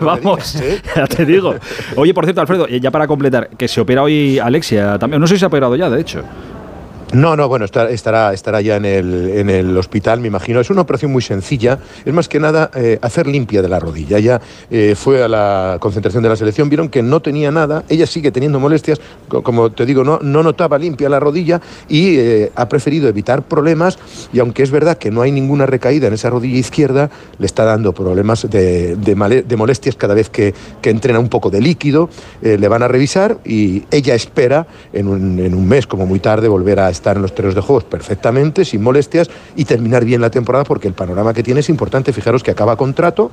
vamos, 0.00 0.56
¿eh? 0.56 0.80
ya 0.96 1.06
te 1.06 1.24
digo. 1.24 1.54
Oye, 1.96 2.12
por 2.12 2.24
cierto, 2.24 2.40
Alfredo, 2.40 2.66
ya 2.66 2.90
para 2.90 3.06
completar, 3.06 3.48
que 3.56 3.68
se 3.68 3.80
opera 3.80 4.02
hoy 4.02 4.38
Alexia 4.38 4.98
también. 4.98 5.20
No 5.20 5.26
sé 5.26 5.34
si 5.34 5.40
se 5.40 5.44
ha 5.44 5.48
operado 5.48 5.76
ya, 5.76 5.88
de 5.90 6.00
hecho. 6.00 6.22
No, 7.12 7.36
no, 7.36 7.48
bueno, 7.48 7.64
estará, 7.64 8.32
estará 8.32 8.60
ya 8.60 8.76
en 8.76 8.84
el, 8.84 9.30
en 9.36 9.48
el 9.48 9.76
hospital, 9.78 10.20
me 10.20 10.26
imagino. 10.26 10.58
Es 10.58 10.70
una 10.70 10.80
operación 10.80 11.12
muy 11.12 11.22
sencilla. 11.22 11.78
Es 12.04 12.12
más 12.12 12.28
que 12.28 12.40
nada 12.40 12.70
eh, 12.74 12.98
hacer 13.00 13.28
limpia 13.28 13.62
de 13.62 13.68
la 13.68 13.78
rodilla. 13.78 14.18
Ya 14.18 14.40
eh, 14.72 14.96
fue 14.96 15.22
a 15.22 15.28
la 15.28 15.76
concentración 15.78 16.24
de 16.24 16.30
la 16.30 16.36
selección, 16.36 16.68
vieron 16.68 16.88
que 16.88 17.04
no 17.04 17.22
tenía 17.22 17.52
nada. 17.52 17.84
Ella 17.88 18.08
sigue 18.08 18.32
teniendo 18.32 18.58
molestias. 18.58 19.00
Como 19.28 19.70
te 19.70 19.86
digo, 19.86 20.02
no, 20.02 20.18
no 20.20 20.42
notaba 20.42 20.78
limpia 20.78 21.08
la 21.08 21.20
rodilla 21.20 21.60
y 21.88 22.16
eh, 22.18 22.52
ha 22.56 22.68
preferido 22.68 23.08
evitar 23.08 23.42
problemas. 23.42 23.98
Y 24.32 24.40
aunque 24.40 24.64
es 24.64 24.72
verdad 24.72 24.98
que 24.98 25.12
no 25.12 25.22
hay 25.22 25.30
ninguna 25.30 25.64
recaída 25.64 26.08
en 26.08 26.14
esa 26.14 26.28
rodilla 26.28 26.58
izquierda, 26.58 27.08
le 27.38 27.46
está 27.46 27.64
dando 27.64 27.92
problemas 27.92 28.50
de, 28.50 28.96
de, 28.96 29.56
molestias 29.56 29.94
cada 29.94 30.14
vez 30.14 30.28
que, 30.28 30.54
que, 30.82 30.90
entrena 30.90 31.20
un 31.20 31.28
poco 31.28 31.50
de 31.50 31.60
líquido. 31.60 32.10
le 32.42 32.68
van 32.68 32.82
a 32.82 32.88
revisar 32.88 33.38
y 33.44 33.84
ella 33.92 34.14
espera 34.14 34.66
en 34.92 35.06
un, 35.06 35.38
en 35.38 35.54
un 35.54 35.68
mes, 35.68 35.86
como 35.86 36.04
muy 36.04 36.18
tarde, 36.18 36.48
volver 36.48 36.80
a 36.80 36.95
estar 36.96 37.16
en 37.16 37.22
los 37.22 37.34
terrenos 37.34 37.54
de 37.54 37.60
juegos 37.60 37.84
perfectamente, 37.84 38.64
sin 38.64 38.82
molestias 38.82 39.30
y 39.54 39.64
terminar 39.64 40.04
bien 40.04 40.20
la 40.20 40.30
temporada 40.30 40.64
porque 40.64 40.88
el 40.88 40.94
panorama 40.94 41.32
que 41.32 41.42
tiene 41.42 41.60
es 41.60 41.68
importante. 41.68 42.12
Fijaros 42.12 42.42
que 42.42 42.50
acaba 42.50 42.76
contrato 42.76 43.30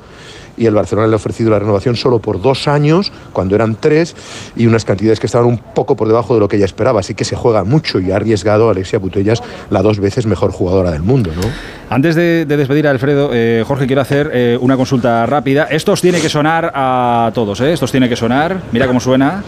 y 0.57 0.65
el 0.65 0.73
Barcelona 0.73 1.07
le 1.07 1.13
ha 1.13 1.15
ofrecido 1.15 1.49
la 1.49 1.59
renovación 1.59 1.95
solo 1.95 2.19
por 2.19 2.41
dos 2.41 2.67
años, 2.67 3.11
cuando 3.31 3.55
eran 3.55 3.75
tres, 3.75 4.15
y 4.55 4.67
unas 4.67 4.85
cantidades 4.85 5.19
que 5.19 5.25
estaban 5.25 5.47
un 5.47 5.57
poco 5.57 5.95
por 5.95 6.07
debajo 6.07 6.33
de 6.33 6.39
lo 6.39 6.47
que 6.47 6.57
ella 6.57 6.65
esperaba. 6.65 6.99
Así 6.99 7.15
que 7.15 7.25
se 7.25 7.35
juega 7.35 7.63
mucho 7.63 7.99
y 7.99 8.11
ha 8.11 8.17
arriesgado 8.17 8.69
Alexia 8.69 8.99
Putellas, 8.99 9.41
la 9.69 9.81
dos 9.81 9.99
veces 9.99 10.25
mejor 10.25 10.51
jugadora 10.51 10.91
del 10.91 11.01
mundo. 11.01 11.31
¿no? 11.35 11.41
Antes 11.89 12.15
de, 12.15 12.45
despedir 12.45 12.87
a 12.87 12.91
Alfredo, 12.91 13.31
eh, 13.33 13.63
Jorge, 13.65 13.87
quiero 13.87 14.01
hacer 14.01 14.29
eh, 14.33 14.57
una 14.59 14.77
consulta 14.77 15.25
rápida. 15.25 15.65
Esto 15.65 15.91
os 15.91 16.01
tiene 16.01 16.21
que 16.21 16.29
sonar 16.29 16.71
a 16.73 17.31
todos, 17.33 17.59
¿eh? 17.61 17.73
Esto 17.73 17.85
os 17.85 17.91
tiene 17.91 18.09
que 18.09 18.15
sonar. 18.15 18.61
Mira 18.71 18.87
cómo 18.87 18.99
suena. 18.99 19.43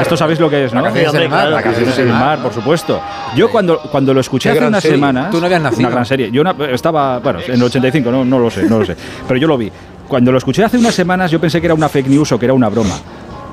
Esto 0.00 0.16
sabéis 0.16 0.40
lo 0.40 0.50
que 0.50 0.64
es, 0.64 0.74
¿no? 0.74 0.82
Vacaciones 0.82 1.14
en 1.14 1.22
el 1.22 1.28
mar. 1.28 2.24
Mar, 2.24 2.38
por 2.42 2.52
supuesto. 2.52 3.00
Yo 3.36 3.50
cuando, 3.50 3.80
cuando 3.80 4.14
lo 4.14 4.20
escuché 4.20 4.50
hace 4.50 4.66
unas 4.66 4.82
semanas... 4.82 5.30
Tú 5.30 5.40
no 5.40 5.46
habías 5.46 5.62
nacido. 5.62 5.80
Una 5.80 5.90
gran 5.90 6.06
serie. 6.06 6.30
Yo 6.30 6.42
estaba, 6.70 7.18
bueno, 7.18 7.40
en 7.46 7.54
el 7.54 7.62
85, 7.62 8.10
no, 8.10 8.24
no 8.24 8.38
lo 8.38 8.50
sé, 8.50 8.64
no 8.64 8.78
lo 8.78 8.86
sé. 8.86 8.96
Pero 9.26 9.38
yo 9.38 9.46
lo 9.46 9.56
vi. 9.56 9.70
Cuando 10.08 10.30
lo 10.32 10.38
escuché 10.38 10.64
hace 10.64 10.76
unas 10.76 10.94
semanas 10.94 11.30
yo 11.30 11.40
pensé 11.40 11.60
que 11.60 11.66
era 11.66 11.74
una 11.74 11.88
fake 11.88 12.08
news 12.08 12.32
o 12.32 12.38
que 12.38 12.46
era 12.46 12.54
una 12.54 12.68
broma. 12.68 12.94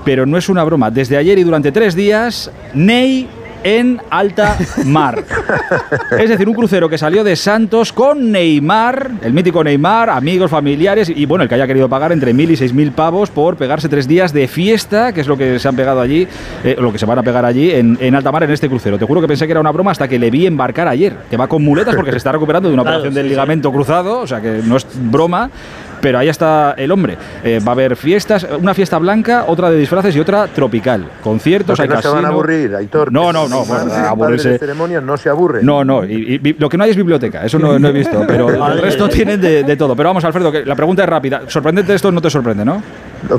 Pero 0.03 0.25
no 0.25 0.37
es 0.37 0.49
una 0.49 0.63
broma. 0.63 0.89
Desde 0.91 1.17
ayer 1.17 1.37
y 1.37 1.43
durante 1.43 1.71
tres 1.71 1.95
días, 1.95 2.51
Ney 2.73 3.27
en 3.63 4.01
alta 4.09 4.57
mar. 4.85 5.23
es 6.19 6.29
decir, 6.29 6.47
un 6.47 6.55
crucero 6.55 6.89
que 6.89 6.97
salió 6.97 7.23
de 7.23 7.35
Santos 7.35 7.93
con 7.93 8.31
Neymar, 8.31 9.11
el 9.21 9.33
mítico 9.33 9.63
Neymar, 9.63 10.09
amigos, 10.09 10.51
familiares 10.51 11.09
y 11.09 11.25
bueno, 11.25 11.43
el 11.43 11.49
que 11.49 11.55
haya 11.55 11.67
querido 11.67 11.89
pagar 11.89 12.11
entre 12.11 12.33
mil 12.33 12.51
y 12.51 12.55
seis 12.55 12.73
mil 12.73 12.91
pavos 12.91 13.29
por 13.29 13.57
pegarse 13.57 13.89
tres 13.89 14.07
días 14.07 14.33
de 14.33 14.47
fiesta, 14.47 15.13
que 15.13 15.21
es 15.21 15.27
lo 15.27 15.37
que 15.37 15.59
se 15.59 15.67
han 15.67 15.75
pegado 15.75 16.01
allí, 16.01 16.27
eh, 16.63 16.75
lo 16.79 16.91
que 16.91 16.97
se 16.97 17.05
van 17.05 17.19
a 17.19 17.23
pegar 17.23 17.45
allí 17.45 17.71
en, 17.71 18.15
alta 18.15 18.31
mar 18.31 18.43
en 18.43 18.51
este 18.51 18.67
crucero. 18.67 18.97
Te 18.97 19.05
juro 19.05 19.21
que 19.21 19.27
pensé 19.27 19.45
que 19.45 19.51
era 19.51 19.61
una 19.61 19.71
broma 19.71 19.91
hasta 19.91 20.07
que 20.07 20.19
le 20.19 20.29
vi 20.29 20.45
embarcar 20.45 20.87
ayer, 20.87 21.15
que 21.29 21.37
va 21.37 21.47
con 21.47 21.63
muletas 21.63 21.95
porque 21.95 22.11
se 22.11 22.17
está 22.17 22.31
recuperando 22.31 22.69
de 22.69 22.73
una 22.73 22.83
operación 22.83 23.13
del 23.13 23.29
ligamento 23.29 23.71
cruzado, 23.71 24.19
o 24.19 24.27
sea 24.27 24.41
que 24.41 24.61
no 24.65 24.77
es 24.77 24.85
broma 24.95 25.49
pero 26.01 26.19
ahí 26.19 26.29
está 26.29 26.73
el 26.77 26.91
hombre. 26.91 27.17
Eh, 27.43 27.59
va 27.65 27.71
a 27.71 27.73
haber 27.73 27.95
fiestas, 27.95 28.47
una 28.59 28.73
fiesta 28.73 28.97
blanca, 28.97 29.45
otra 29.47 29.69
de 29.69 29.77
disfraces 29.77 30.15
y 30.15 30.19
otra 30.19 30.47
tropical. 30.47 31.05
Conciertos, 31.21 31.79
hay 31.79 31.87
no 31.87 32.01
se 32.01 32.07
van 32.07 32.25
a 32.25 32.29
aburrir, 32.29 32.75
Aitor. 32.75 33.11
No, 33.11 33.31
no, 33.31 33.47
no. 33.47 33.63
Bueno, 33.65 33.93
aburrirse. 33.93 34.57
ceremonias 34.57 35.03
no 35.03 35.17
se 35.17 35.29
aburre. 35.29 35.63
No, 35.63 35.83
no. 35.83 36.03
Y, 36.03 36.55
lo 36.57 36.69
que 36.69 36.77
no 36.77 36.83
hay 36.83 36.91
es 36.91 36.97
biblioteca, 36.97 37.45
eso 37.45 37.59
no, 37.59 37.75
he 37.75 37.91
visto. 37.91 38.23
Pero 38.27 38.49
el 38.71 38.81
resto 38.81 39.07
tienen 39.07 39.39
de, 39.39 39.75
todo. 39.77 39.95
Pero 39.95 40.09
vamos, 40.09 40.23
Alfredo, 40.23 40.51
que 40.51 40.65
la 40.65 40.75
pregunta 40.75 41.03
es 41.03 41.09
rápida. 41.09 41.41
¿Sorprendente 41.47 41.93
esto 41.93 42.11
no 42.11 42.21
te 42.21 42.29
sorprende, 42.29 42.65
no? 42.65 42.81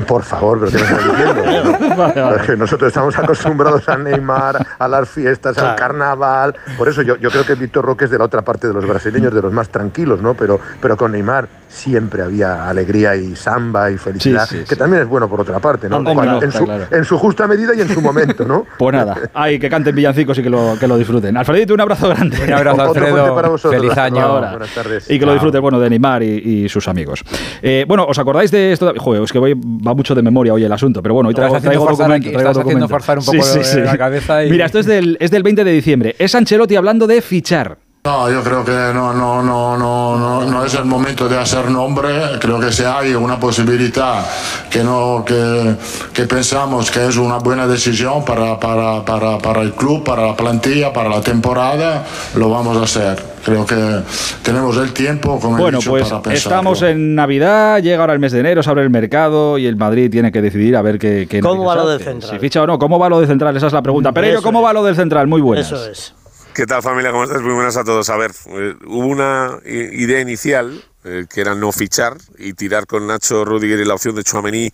Por 0.07 0.23
favor, 0.23 0.59
pero 0.59 0.71
¿qué 0.71 0.77
me 0.77 0.83
estás 0.83 1.05
diciendo? 1.05 2.55
Nosotros 2.57 2.87
estamos 2.87 3.17
acostumbrados 3.17 3.87
a 3.89 3.97
Neymar, 3.97 4.65
a 4.79 4.87
las 4.87 5.09
fiestas, 5.09 5.57
al 5.57 5.75
carnaval. 5.75 6.55
Por 6.77 6.87
eso 6.87 7.01
yo, 7.01 7.17
yo 7.17 7.29
creo 7.29 7.45
que 7.45 7.55
Víctor 7.55 7.85
Roque 7.85 8.05
es 8.05 8.11
de 8.11 8.17
la 8.17 8.25
otra 8.25 8.41
parte 8.41 8.67
de 8.67 8.73
los 8.73 8.85
brasileños, 8.85 9.33
de 9.33 9.41
los 9.41 9.51
más 9.51 9.69
tranquilos, 9.69 10.21
¿no? 10.21 10.33
Pero, 10.33 10.59
pero 10.81 10.97
con 10.97 11.11
Neymar 11.11 11.47
siempre 11.73 12.21
había 12.21 12.69
alegría 12.69 13.15
y 13.15 13.35
samba 13.35 13.89
y 13.89 13.97
felicidad, 13.97 14.47
que 14.47 14.75
también 14.75 15.01
es 15.01 15.07
bueno 15.07 15.27
por 15.27 15.41
otra 15.41 15.59
parte, 15.59 15.89
¿no? 15.89 15.97
en, 16.01 17.05
su, 17.05 17.17
justa 17.17 17.47
medida 17.47 17.73
y 17.75 17.81
en 17.81 17.89
su 17.89 18.01
momento, 18.01 18.45
¿no? 18.45 18.65
Pues 18.77 18.93
nada, 18.93 19.17
hay 19.33 19.59
que 19.59 19.69
canten 19.69 19.95
villancicos 19.95 20.37
y 20.37 20.43
que 20.43 20.49
lo, 20.49 20.77
que 20.79 20.87
lo 20.87 20.97
disfruten. 20.97 21.35
Alfredito, 21.35 21.73
un 21.73 21.81
abrazo 21.81 22.09
grande. 22.09 22.37
Un 22.43 22.53
abrazo, 22.53 22.81
Alfredo. 22.81 23.35
Para 23.35 23.49
vosotros. 23.49 23.81
Feliz 23.81 23.97
año. 23.97 24.39
Buenas 24.39 24.73
tardes. 24.73 25.09
Y 25.09 25.17
que 25.17 25.25
lo 25.25 25.33
disfruten, 25.33 25.61
bueno, 25.61 25.79
de 25.79 25.89
Neymar 25.89 26.23
y, 26.23 26.69
sus 26.69 26.87
amigos. 26.87 27.23
Eh, 27.61 27.85
bueno, 27.87 28.05
¿os 28.05 28.17
acordáis 28.19 28.51
de 28.51 28.73
esto? 28.73 28.93
Joder, 28.97 29.23
es 29.23 29.31
que 29.31 29.39
voy, 29.39 29.55
va 29.85 29.93
mucho 29.93 30.15
de 30.15 30.21
memoria 30.21 30.53
hoy 30.53 30.63
el 30.63 30.71
asunto, 30.71 31.01
pero 31.01 31.15
bueno, 31.15 31.29
hoy 31.29 31.35
traigo, 31.35 31.59
traigo 31.59 31.85
documento. 31.85 32.29
estás 32.29 32.57
haciendo 32.57 32.87
forzar 32.87 33.19
un 33.19 33.25
poco 33.25 33.37
la 33.83 33.97
cabeza 33.97 34.41
Mira, 34.49 34.65
esto 34.65 34.79
es 34.79 34.85
del, 34.85 35.17
es 35.19 35.31
del 35.31 35.43
20 35.43 35.63
de 35.63 35.71
diciembre. 35.71 36.15
Es 36.19 36.35
Ancelotti 36.35 36.75
hablando 36.75 37.07
de 37.07 37.21
fichar. 37.21 37.77
No, 38.05 38.29
yo 38.29 38.43
creo 38.43 38.65
que 38.65 38.71
no, 38.93 39.13
no, 39.13 39.41
no, 39.41 39.77
no, 39.77 40.17
no, 40.17 40.45
no 40.45 40.65
es 40.65 40.73
el 40.73 40.83
momento 40.83 41.29
de 41.29 41.39
hacer 41.39 41.71
nombre. 41.71 42.09
Creo 42.41 42.59
que 42.59 42.69
si 42.69 42.83
hay 42.83 43.13
una 43.13 43.39
posibilidad 43.39 44.25
que, 44.69 44.83
no, 44.83 45.23
que, 45.25 45.75
que 46.13 46.23
pensamos 46.25 46.91
que 46.91 47.07
es 47.07 47.15
una 47.15 47.37
buena 47.37 47.65
decisión 47.65 48.25
para, 48.25 48.59
para, 48.59 49.05
para, 49.05 49.37
para 49.37 49.61
el 49.61 49.71
club, 49.71 50.03
para 50.03 50.27
la 50.27 50.35
plantilla, 50.35 50.91
para 50.91 51.07
la 51.07 51.21
temporada, 51.21 52.03
lo 52.35 52.49
vamos 52.49 52.75
a 52.75 52.83
hacer. 52.83 53.23
Creo 53.45 53.65
que 53.65 54.01
tenemos 54.43 54.75
el 54.75 54.91
tiempo, 54.91 55.39
como 55.39 55.59
bueno, 55.59 55.77
dicho, 55.77 55.89
pues 55.89 56.09
para 56.09 56.35
estamos 56.35 56.81
en 56.81 57.15
Navidad, 57.15 57.81
llega 57.81 58.01
ahora 58.01 58.11
el 58.11 58.19
mes 58.19 58.33
de 58.33 58.41
enero, 58.41 58.61
se 58.63 58.69
abre 58.69 58.83
el 58.83 58.89
mercado 58.89 59.57
y 59.57 59.65
el 59.65 59.77
Madrid 59.77 60.11
tiene 60.11 60.29
que 60.29 60.41
decidir 60.41 60.75
a 60.75 60.81
ver 60.81 60.99
qué... 60.99 61.25
qué 61.29 61.39
¿Cómo 61.39 61.63
va 61.63 61.77
lo 61.77 61.87
del 61.87 62.01
central? 62.01 62.33
Si 62.33 62.39
ficha 62.39 62.63
o 62.63 62.67
no, 62.67 62.77
¿cómo 62.77 62.99
va 62.99 63.07
lo 63.07 63.19
del 63.19 63.29
central? 63.29 63.55
Esa 63.55 63.67
es 63.67 63.73
la 63.73 63.81
pregunta. 63.81 64.11
Pero 64.11 64.41
¿cómo 64.41 64.61
va 64.61 64.73
lo 64.73 64.83
del 64.83 64.97
central? 64.97 65.27
Muy 65.27 65.39
buenas. 65.39 65.67
Eso 65.67 65.89
es. 65.89 66.13
¿Qué 66.53 66.67
tal 66.67 66.83
familia? 66.83 67.09
¿Cómo 67.09 67.23
estás? 67.23 67.41
Muy 67.41 67.53
buenas 67.53 67.77
a 67.77 67.83
todos. 67.83 68.07
A 68.11 68.17
ver, 68.17 68.31
eh, 68.45 68.75
hubo 68.85 69.07
una 69.07 69.57
idea 69.65 70.19
inicial 70.19 70.83
eh, 71.03 71.25
que 71.27 71.41
era 71.41 71.55
no 71.55 71.71
fichar 71.71 72.15
y 72.37 72.53
tirar 72.53 72.85
con 72.85 73.07
Nacho 73.07 73.43
Rudiger 73.43 73.79
y 73.79 73.85
la 73.85 73.95
opción 73.95 74.13
de 74.13 74.23
Chuamení 74.23 74.69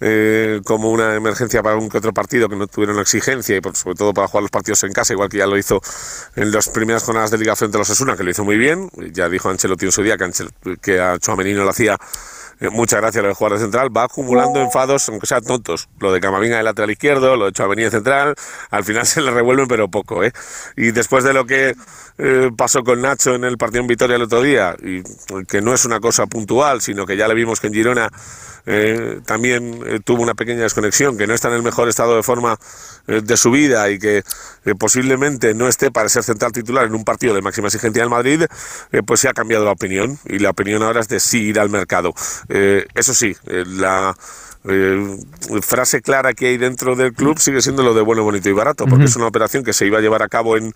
eh, 0.00 0.60
como 0.64 0.90
una 0.90 1.16
emergencia 1.16 1.64
para 1.64 1.74
un 1.74 1.88
que 1.88 1.98
otro 1.98 2.12
partido 2.12 2.48
que 2.48 2.54
no 2.54 2.68
tuvieron 2.68 3.00
exigencia 3.00 3.56
y 3.56 3.60
por, 3.60 3.74
sobre 3.74 3.96
todo 3.96 4.14
para 4.14 4.28
jugar 4.28 4.42
los 4.42 4.52
partidos 4.52 4.84
en 4.84 4.92
casa, 4.92 5.12
igual 5.12 5.28
que 5.28 5.38
ya 5.38 5.48
lo 5.48 5.58
hizo 5.58 5.80
en 6.36 6.52
las 6.52 6.68
primeras 6.68 7.02
jornadas 7.02 7.32
de 7.32 7.38
liga 7.38 7.56
frente 7.56 7.76
a 7.76 7.80
los 7.80 7.90
Asuna, 7.90 8.16
que 8.16 8.22
lo 8.22 8.30
hizo 8.30 8.44
muy 8.44 8.56
bien. 8.56 8.88
Ya 9.12 9.28
dijo 9.28 9.50
Ancelotti 9.50 9.86
en 9.86 9.92
su 9.92 10.04
día 10.04 10.16
que, 10.16 10.30
que 10.80 11.00
a 11.00 11.18
Chuamení 11.18 11.54
no 11.54 11.64
lo 11.64 11.70
hacía 11.70 11.98
muchas 12.72 13.00
gracias 13.00 13.22
lo 13.22 13.28
de 13.28 13.34
jugar 13.34 13.54
de 13.54 13.58
central, 13.60 13.96
va 13.96 14.04
acumulando 14.04 14.60
enfados, 14.60 15.08
aunque 15.08 15.26
sean 15.26 15.42
tontos. 15.42 15.88
Lo 15.98 16.12
de 16.12 16.20
Camavinga 16.20 16.58
de 16.58 16.62
lateral 16.62 16.90
izquierdo, 16.90 17.36
lo 17.36 17.50
de 17.50 17.74
de 17.76 17.90
central, 17.90 18.34
al 18.70 18.84
final 18.84 19.06
se 19.06 19.20
le 19.22 19.30
revuelven, 19.30 19.68
pero 19.68 19.88
poco, 19.88 20.22
¿eh? 20.24 20.32
Y 20.76 20.90
después 20.90 21.24
de 21.24 21.32
lo 21.32 21.46
que 21.46 21.74
eh, 22.18 22.50
pasó 22.56 22.82
con 22.82 23.00
Nacho 23.00 23.34
en 23.34 23.44
el 23.44 23.56
partido 23.56 23.80
en 23.80 23.86
Vitoria 23.86 24.16
el 24.16 24.22
otro 24.22 24.42
día, 24.42 24.76
y 24.82 25.02
que 25.44 25.62
no 25.62 25.72
es 25.72 25.84
una 25.84 26.00
cosa 26.00 26.26
puntual, 26.26 26.80
sino 26.80 27.06
que 27.06 27.16
ya 27.16 27.28
le 27.28 27.34
vimos 27.34 27.60
que 27.60 27.68
en 27.68 27.74
Girona 27.74 28.10
eh, 28.66 29.20
también 29.24 29.80
eh, 29.86 30.00
tuvo 30.04 30.22
una 30.22 30.34
pequeña 30.34 30.62
desconexión, 30.62 31.16
que 31.16 31.26
no 31.26 31.34
está 31.34 31.48
en 31.48 31.54
el 31.54 31.62
mejor 31.62 31.88
estado 31.88 32.16
de 32.16 32.22
forma 32.22 32.58
eh, 33.06 33.20
de 33.22 33.36
su 33.36 33.50
vida 33.50 33.90
y 33.90 33.98
que 33.98 34.22
posiblemente 34.78 35.54
no 35.54 35.68
esté 35.68 35.90
para 35.90 36.08
ser 36.08 36.22
central 36.22 36.52
titular 36.52 36.84
en 36.84 36.94
un 36.94 37.04
partido 37.04 37.34
de 37.34 37.42
máxima 37.42 37.68
exigencia 37.68 38.02
del 38.02 38.10
Madrid, 38.10 38.44
pues 39.06 39.20
se 39.20 39.28
ha 39.28 39.32
cambiado 39.32 39.64
la 39.64 39.72
opinión 39.72 40.18
y 40.26 40.38
la 40.38 40.50
opinión 40.50 40.82
ahora 40.82 41.00
es 41.00 41.08
de 41.08 41.18
sí 41.18 41.44
ir 41.44 41.58
al 41.58 41.70
mercado. 41.70 42.12
Eso 42.50 43.14
sí, 43.14 43.34
la 43.44 44.14
eh, 44.62 45.16
frase 45.62 46.02
clara 46.02 46.34
que 46.34 46.48
hay 46.48 46.58
dentro 46.58 46.94
del 46.94 47.14
club 47.14 47.38
sigue 47.38 47.62
siendo 47.62 47.82
lo 47.82 47.94
de 47.94 48.02
bueno, 48.02 48.24
bonito 48.24 48.46
y 48.50 48.52
barato, 48.52 48.84
porque 48.84 49.06
es 49.06 49.16
una 49.16 49.26
operación 49.26 49.64
que 49.64 49.72
se 49.72 49.86
iba 49.86 49.96
a 49.96 50.00
llevar 50.02 50.22
a 50.22 50.28
cabo 50.28 50.58
en, 50.58 50.74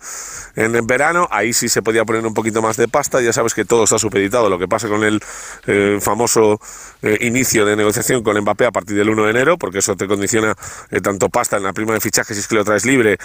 en, 0.55 0.87
verano, 0.87 1.27
ahí 1.29 1.53
sí 1.53 1.69
se 1.69 1.83
podía 1.83 2.03
poner 2.03 2.25
un 2.25 2.33
poquito 2.33 2.63
más 2.63 2.77
de 2.77 2.87
pasta, 2.87 3.21
ya 3.21 3.31
sabes 3.31 3.53
que 3.53 3.63
todo 3.63 3.83
está 3.83 3.99
supeditado, 3.99 4.49
lo 4.49 4.57
que 4.57 4.67
pasa 4.67 4.87
con 4.87 5.03
el 5.03 5.21
eh, 5.67 5.99
famoso 6.01 6.59
eh, 7.03 7.19
inicio 7.21 7.63
de 7.63 7.75
negociación 7.75 8.23
con 8.23 8.35
Mbappé 8.39 8.65
a 8.65 8.71
partir 8.71 8.97
del 8.97 9.07
1 9.07 9.25
de 9.25 9.29
enero, 9.29 9.57
porque 9.59 9.79
eso 9.79 9.95
te 9.95 10.07
condiciona 10.07 10.55
tanto 11.03 11.29
pasta 11.29 11.57
en 11.57 11.63
la 11.63 11.73
prima 11.73 11.93
de 11.93 12.01
fichaje 12.01 12.33
si 12.33 12.39
es 12.39 12.47
que 12.47 12.55
lo 12.55 12.65
traes 12.65 12.85
libre, 12.85 13.17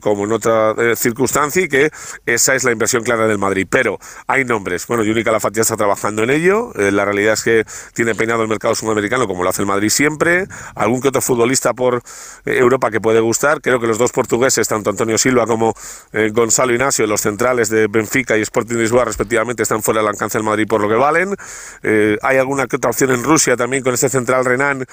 como 0.00 0.24
en 0.24 0.32
otra 0.32 0.74
circunstancia, 0.94 1.62
y 1.62 1.68
que 1.68 1.90
esa 2.24 2.54
es 2.54 2.62
la 2.62 2.70
inversión 2.70 3.02
clara 3.02 3.26
del 3.26 3.38
Madrid. 3.38 3.66
Pero 3.68 3.98
hay 4.28 4.44
nombres, 4.44 4.86
bueno, 4.86 5.02
Yuni 5.02 5.24
Calafat 5.24 5.54
ya 5.54 5.62
está 5.62 5.76
trabajando 5.76 6.22
en 6.22 6.30
ello, 6.30 6.72
la 6.74 7.04
realidad 7.04 7.34
es 7.34 7.42
que 7.42 7.64
tiene 7.94 8.14
peinado 8.14 8.42
el 8.42 8.48
mercado 8.48 8.74
sudamericano 8.74 9.26
como 9.26 9.42
lo 9.42 9.50
hace 9.50 9.62
el 9.62 9.66
Madrid 9.66 9.88
siempre, 9.88 10.46
algún 10.74 11.00
que 11.00 11.08
otro 11.08 11.22
futbolista 11.22 11.72
por 11.72 12.02
eh, 12.44 12.58
Europa 12.58 12.90
que 12.90 13.00
puede 13.00 13.20
gustar. 13.20 13.60
Creo 13.60 13.80
que 13.80 13.86
los 13.86 13.98
dos 13.98 14.12
portugueses, 14.12 14.68
tanto 14.68 14.90
Antonio 14.90 15.16
Silva 15.16 15.46
como 15.46 15.74
eh, 16.12 16.30
Gonzalo 16.32 16.72
Ignacio, 16.72 17.06
los 17.06 17.20
centrales 17.20 17.68
de 17.70 17.86
Benfica 17.86 18.36
y 18.36 18.42
Sporting 18.42 18.76
Lisboa 18.76 19.04
respectivamente, 19.04 19.62
están 19.62 19.82
fuera 19.82 20.00
del 20.00 20.08
alcance 20.08 20.38
del 20.38 20.44
Madrid 20.44 20.66
por 20.68 20.80
lo 20.80 20.88
que 20.88 20.96
valen. 20.96 21.34
Eh, 21.82 22.18
hay 22.22 22.38
alguna 22.38 22.66
que 22.66 22.76
otra 22.76 22.90
opción 22.90 23.10
en 23.12 23.22
Rusia 23.22 23.56
también 23.56 23.82
con 23.82 23.94
ese 23.94 24.08
central 24.08 24.44
Renan 24.44 24.84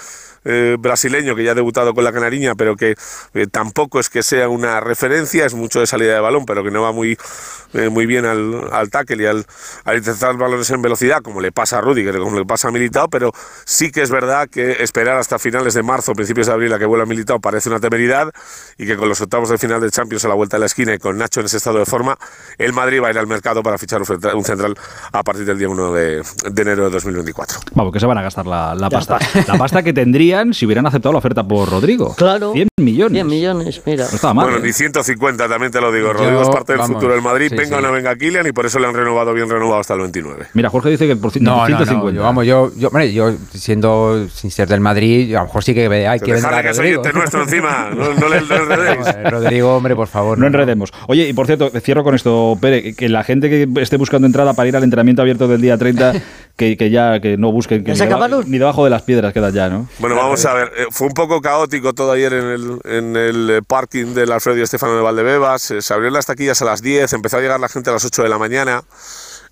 brasileño 0.80 1.36
que 1.36 1.44
ya 1.44 1.52
ha 1.52 1.56
debutado 1.56 1.94
con 1.94 2.04
la 2.04 2.12
Canariña, 2.12 2.56
pero 2.56 2.76
que 2.76 2.96
tampoco 3.52 4.00
es 4.00 4.10
que 4.10 4.24
sea 4.24 4.50
una 4.50 4.80
referencia, 4.80 5.46
es 5.46 5.54
mucho 5.54 5.80
de 5.80 5.86
salida 5.86 6.16
de 6.16 6.20
balón, 6.20 6.48
pero 6.48 6.64
que 6.64 6.72
no 6.72 6.82
va 6.82 6.92
muy, 6.92 7.16
muy 7.92 8.08
bien 8.08 8.26
al, 8.26 8.68
al 8.72 8.90
tackle 8.90 9.22
y 9.22 9.26
al, 9.28 9.46
al 9.86 9.98
intentar 9.98 10.38
balones 10.38 10.72
en 10.72 10.82
velocidad, 10.82 11.22
como 11.22 11.42
le 11.42 11.52
pasa 11.52 11.78
a 11.78 11.82
Rudiger, 11.82 12.18
como 12.18 12.40
le 12.40 12.46
pasa 12.46 12.70
a 12.70 12.72
Militao, 12.72 12.91
pero 13.10 13.32
sí 13.66 13.92
que 13.92 14.02
es 14.02 14.12
verdad 14.12 14.48
que 14.50 14.84
esperar 14.84 15.18
hasta 15.18 15.40
finales 15.40 15.74
de 15.74 15.84
marzo, 15.84 16.14
principios 16.14 16.48
de 16.48 16.54
abril 16.54 16.74
a 16.74 16.80
que 16.80 16.86
vuelva 16.86 17.06
Militao 17.06 17.40
parece 17.40 17.70
una 17.70 17.80
temeridad 17.80 18.32
y 18.78 18.86
que 18.86 18.96
con 18.96 19.10
los 19.10 19.22
octavos 19.22 19.50
de 19.50 19.58
final 19.58 19.82
de 19.82 19.90
Champions 19.90 20.26
a 20.26 20.28
la 20.28 20.36
vuelta 20.36 20.58
de 20.58 20.62
la 20.62 20.66
esquina 20.66 20.94
y 20.94 21.00
con 21.00 21.18
Nacho 21.18 21.40
en 21.40 21.46
ese 21.46 21.58
estado 21.58 21.80
de 21.80 21.86
forma, 21.86 22.18
el 22.58 22.74
Madrid 22.74 23.02
va 23.02 23.08
a 23.08 23.12
ir 23.12 23.18
al 23.18 23.28
mercado 23.28 23.64
para 23.64 23.78
fichar 23.78 24.02
un 24.02 24.44
central 24.44 24.76
a 25.12 25.24
partir 25.24 25.46
del 25.46 25.58
día 25.58 25.70
1 25.70 25.92
de, 25.94 26.24
enero 26.58 26.86
de 26.86 26.92
2024. 26.92 27.60
Vamos, 27.74 27.94
que 27.94 28.00
se 28.00 28.06
van 28.06 28.18
a 28.18 28.22
gastar 28.22 28.46
la, 28.46 28.90
pasta. 28.90 29.20
La 29.48 29.58
pasta 29.58 29.84
que 29.84 29.94
tendrían 29.94 30.54
si 30.54 30.66
hubieran 30.66 30.86
aceptado 30.86 31.14
la 31.14 31.20
oferta 31.20 31.44
por 31.48 31.70
Rodrigo. 31.70 32.16
Claro. 32.16 32.54
100 32.54 32.68
millones. 32.78 33.14
100 33.14 33.28
millones, 33.28 33.82
mira. 33.86 34.06
No 34.06 34.16
estaba 34.16 34.34
mal. 34.34 34.46
Bueno, 34.46 34.60
¿eh? 34.60 34.68
ni 34.68 34.74
150 34.74 35.48
también 35.48 35.72
te 35.72 35.82
lo 35.82 35.92
digo. 35.92 36.14
Rodrigo 36.14 36.42
es 36.42 36.50
parte 36.50 36.74
del 36.74 36.84
futuro 36.84 37.14
del 37.14 37.22
Madrid. 37.22 37.52
venga 37.56 37.78
o 37.78 37.82
no 37.82 37.92
venga 37.92 38.16
Kylian 38.16 38.48
y 38.48 38.52
por 38.52 38.66
eso 38.66 38.80
le 38.80 38.88
han 38.88 38.94
renovado 38.94 39.34
bien 39.34 39.50
renovado 39.50 39.80
hasta 39.80 39.94
el 39.94 40.02
29. 40.02 40.48
Mira, 40.54 40.70
Jorge 40.70 40.90
dice 40.90 41.08
que 41.08 41.16
por 41.16 41.32
no, 41.42 41.66
150. 41.66 41.96
No, 41.96 42.10
yo, 42.12 42.24
vamos, 42.24 42.46
yo, 42.46 42.71
yo, 42.76 42.90
yo 43.02 43.34
siendo 43.54 44.28
sin 44.34 44.52
ser 44.52 44.68
del 44.68 44.80
Madrid, 44.80 45.36
a 45.36 45.40
lo 45.40 45.46
mejor 45.46 45.64
sí 45.64 45.74
que 45.74 45.86
hay 46.08 46.20
que 46.20 46.34
vender 46.34 46.54
a 46.54 46.62
Rodrigo. 46.62 47.02
Que 47.02 47.14
nuestro 47.14 47.44
encima, 47.44 47.90
no, 47.96 48.14
no 48.14 48.30
le 48.30 48.38
enredéis. 48.38 49.32
Rodrigo, 49.32 49.76
hombre, 49.76 49.96
por 49.96 50.08
favor. 50.08 50.38
No, 50.38 50.48
enredemos. 50.48 50.92
Oye, 51.08 51.28
y 51.28 51.34
por 51.34 51.46
cierto, 51.46 51.70
cierro 51.82 52.04
con 52.04 52.16
esto, 52.16 52.58
Pere, 52.60 52.94
que 52.96 53.10
la 53.10 53.24
gente 53.24 53.50
que 53.50 53.68
esté 53.82 53.98
buscando 53.98 54.28
entrada 54.28 54.54
para 54.54 54.70
ir 54.70 54.76
al 54.76 54.84
entrenamiento 54.84 55.22
abierto 55.22 55.48
del 55.48 55.62
día 55.62 55.78
30, 55.78 56.14
que, 56.56 56.78
que 56.78 56.90
ya 56.90 57.20
que 57.20 57.38
no 57.38 57.52
busquen 57.52 57.84
que 57.84 57.94
ni, 57.94 58.58
debajo 58.58 58.84
de 58.84 58.90
las 58.90 59.02
piedras 59.02 59.34
quedan 59.34 59.54
ya, 59.54 59.70
¿no? 59.70 59.88
Bueno, 60.00 60.16
vamos 60.16 60.46
a 60.46 60.54
ver. 60.54 60.72
Eh, 60.78 60.86
fue 60.92 61.08
un 61.08 61.14
poco 61.14 61.42
caótico 61.42 61.94
todo 61.94 62.12
ayer 62.12 62.34
en 62.34 62.46
el, 62.46 62.80
en 62.86 63.16
el 63.16 63.50
eh, 63.50 63.62
parking 63.66 64.14
del 64.14 64.32
Alfredo 64.32 64.58
y 64.58 64.62
Estefano 64.62 64.96
de 64.96 65.02
Valdebebas. 65.02 65.72
Eh, 65.72 65.82
se 65.82 65.94
abrieron 65.94 66.14
las 66.14 66.26
taquillas 66.26 66.62
a 66.62 66.66
las 66.66 66.82
10, 66.82 67.14
empezó 67.14 67.38
a 67.38 67.42
llegar 67.42 67.60
la 67.60 67.70
gente 67.70 67.90
a 67.90 67.94
las 67.94 68.06
8 68.06 68.24
de 68.24 68.30
la 68.30 68.38
mañana. 68.38 68.84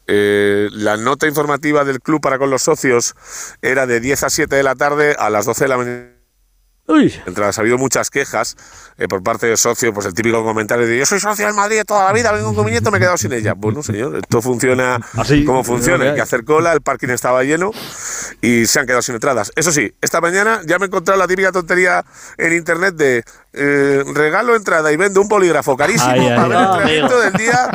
La 0.09 0.97
nota 0.97 1.27
informativa 1.27 1.83
del 1.83 2.01
club 2.01 2.21
para 2.21 2.37
con 2.37 2.49
los 2.49 2.63
socios 2.63 3.15
era 3.61 3.85
de 3.85 3.99
10 3.99 4.23
a 4.23 4.29
7 4.29 4.55
de 4.55 4.63
la 4.63 4.75
tarde 4.75 5.15
a 5.17 5.29
las 5.29 5.45
12 5.45 5.65
de 5.65 5.67
la 5.67 5.77
mañana 5.77 6.19
Uy. 6.89 7.13
ha 7.37 7.59
habido 7.59 7.77
muchas 7.77 8.09
quejas 8.09 8.57
eh, 8.97 9.07
por 9.07 9.21
parte 9.21 9.45
de 9.45 9.55
socios, 9.57 9.93
pues 9.93 10.07
el 10.07 10.15
típico 10.15 10.43
comentario 10.43 10.87
de 10.87 10.97
yo 10.97 11.05
soy 11.05 11.19
socio 11.19 11.45
del 11.45 11.53
Madrid 11.53 11.83
toda 11.85 12.05
la 12.05 12.13
vida, 12.13 12.31
vengo 12.31 12.55
con 12.55 12.65
mi 12.65 12.71
nieto, 12.71 12.89
me 12.89 12.97
he 12.97 12.99
quedado 12.99 13.15
sin 13.15 13.31
ella. 13.31 13.53
Bueno, 13.53 13.83
señor, 13.83 14.15
esto 14.15 14.41
funciona 14.41 14.99
Así, 15.13 15.45
como 15.45 15.63
funciona. 15.63 16.05
Hay 16.05 16.15
que 16.15 16.21
hacer 16.21 16.43
cola, 16.43 16.73
el 16.73 16.81
parking 16.81 17.09
estaba 17.09 17.43
lleno 17.43 17.71
y 18.41 18.65
se 18.65 18.79
han 18.79 18.85
quedado 18.85 19.01
sin 19.01 19.15
entradas. 19.15 19.51
Eso 19.55 19.71
sí, 19.71 19.93
esta 20.01 20.21
mañana 20.21 20.61
ya 20.65 20.79
me 20.79 20.85
he 20.85 20.87
encontrado 20.87 21.19
la 21.19 21.27
típica 21.27 21.51
tontería 21.51 22.03
en 22.37 22.53
internet 22.53 22.95
de 22.95 23.23
eh, 23.53 24.03
regalo 24.13 24.55
entrada 24.55 24.91
y 24.91 24.97
vendo 24.97 25.21
un 25.21 25.27
bolígrafo 25.27 25.75
carísimo 25.75 26.13
para 26.13 26.47
ver 26.47 26.57
el 26.57 26.63
entrenamiento 26.63 27.19
del 27.19 27.33
día 27.33 27.69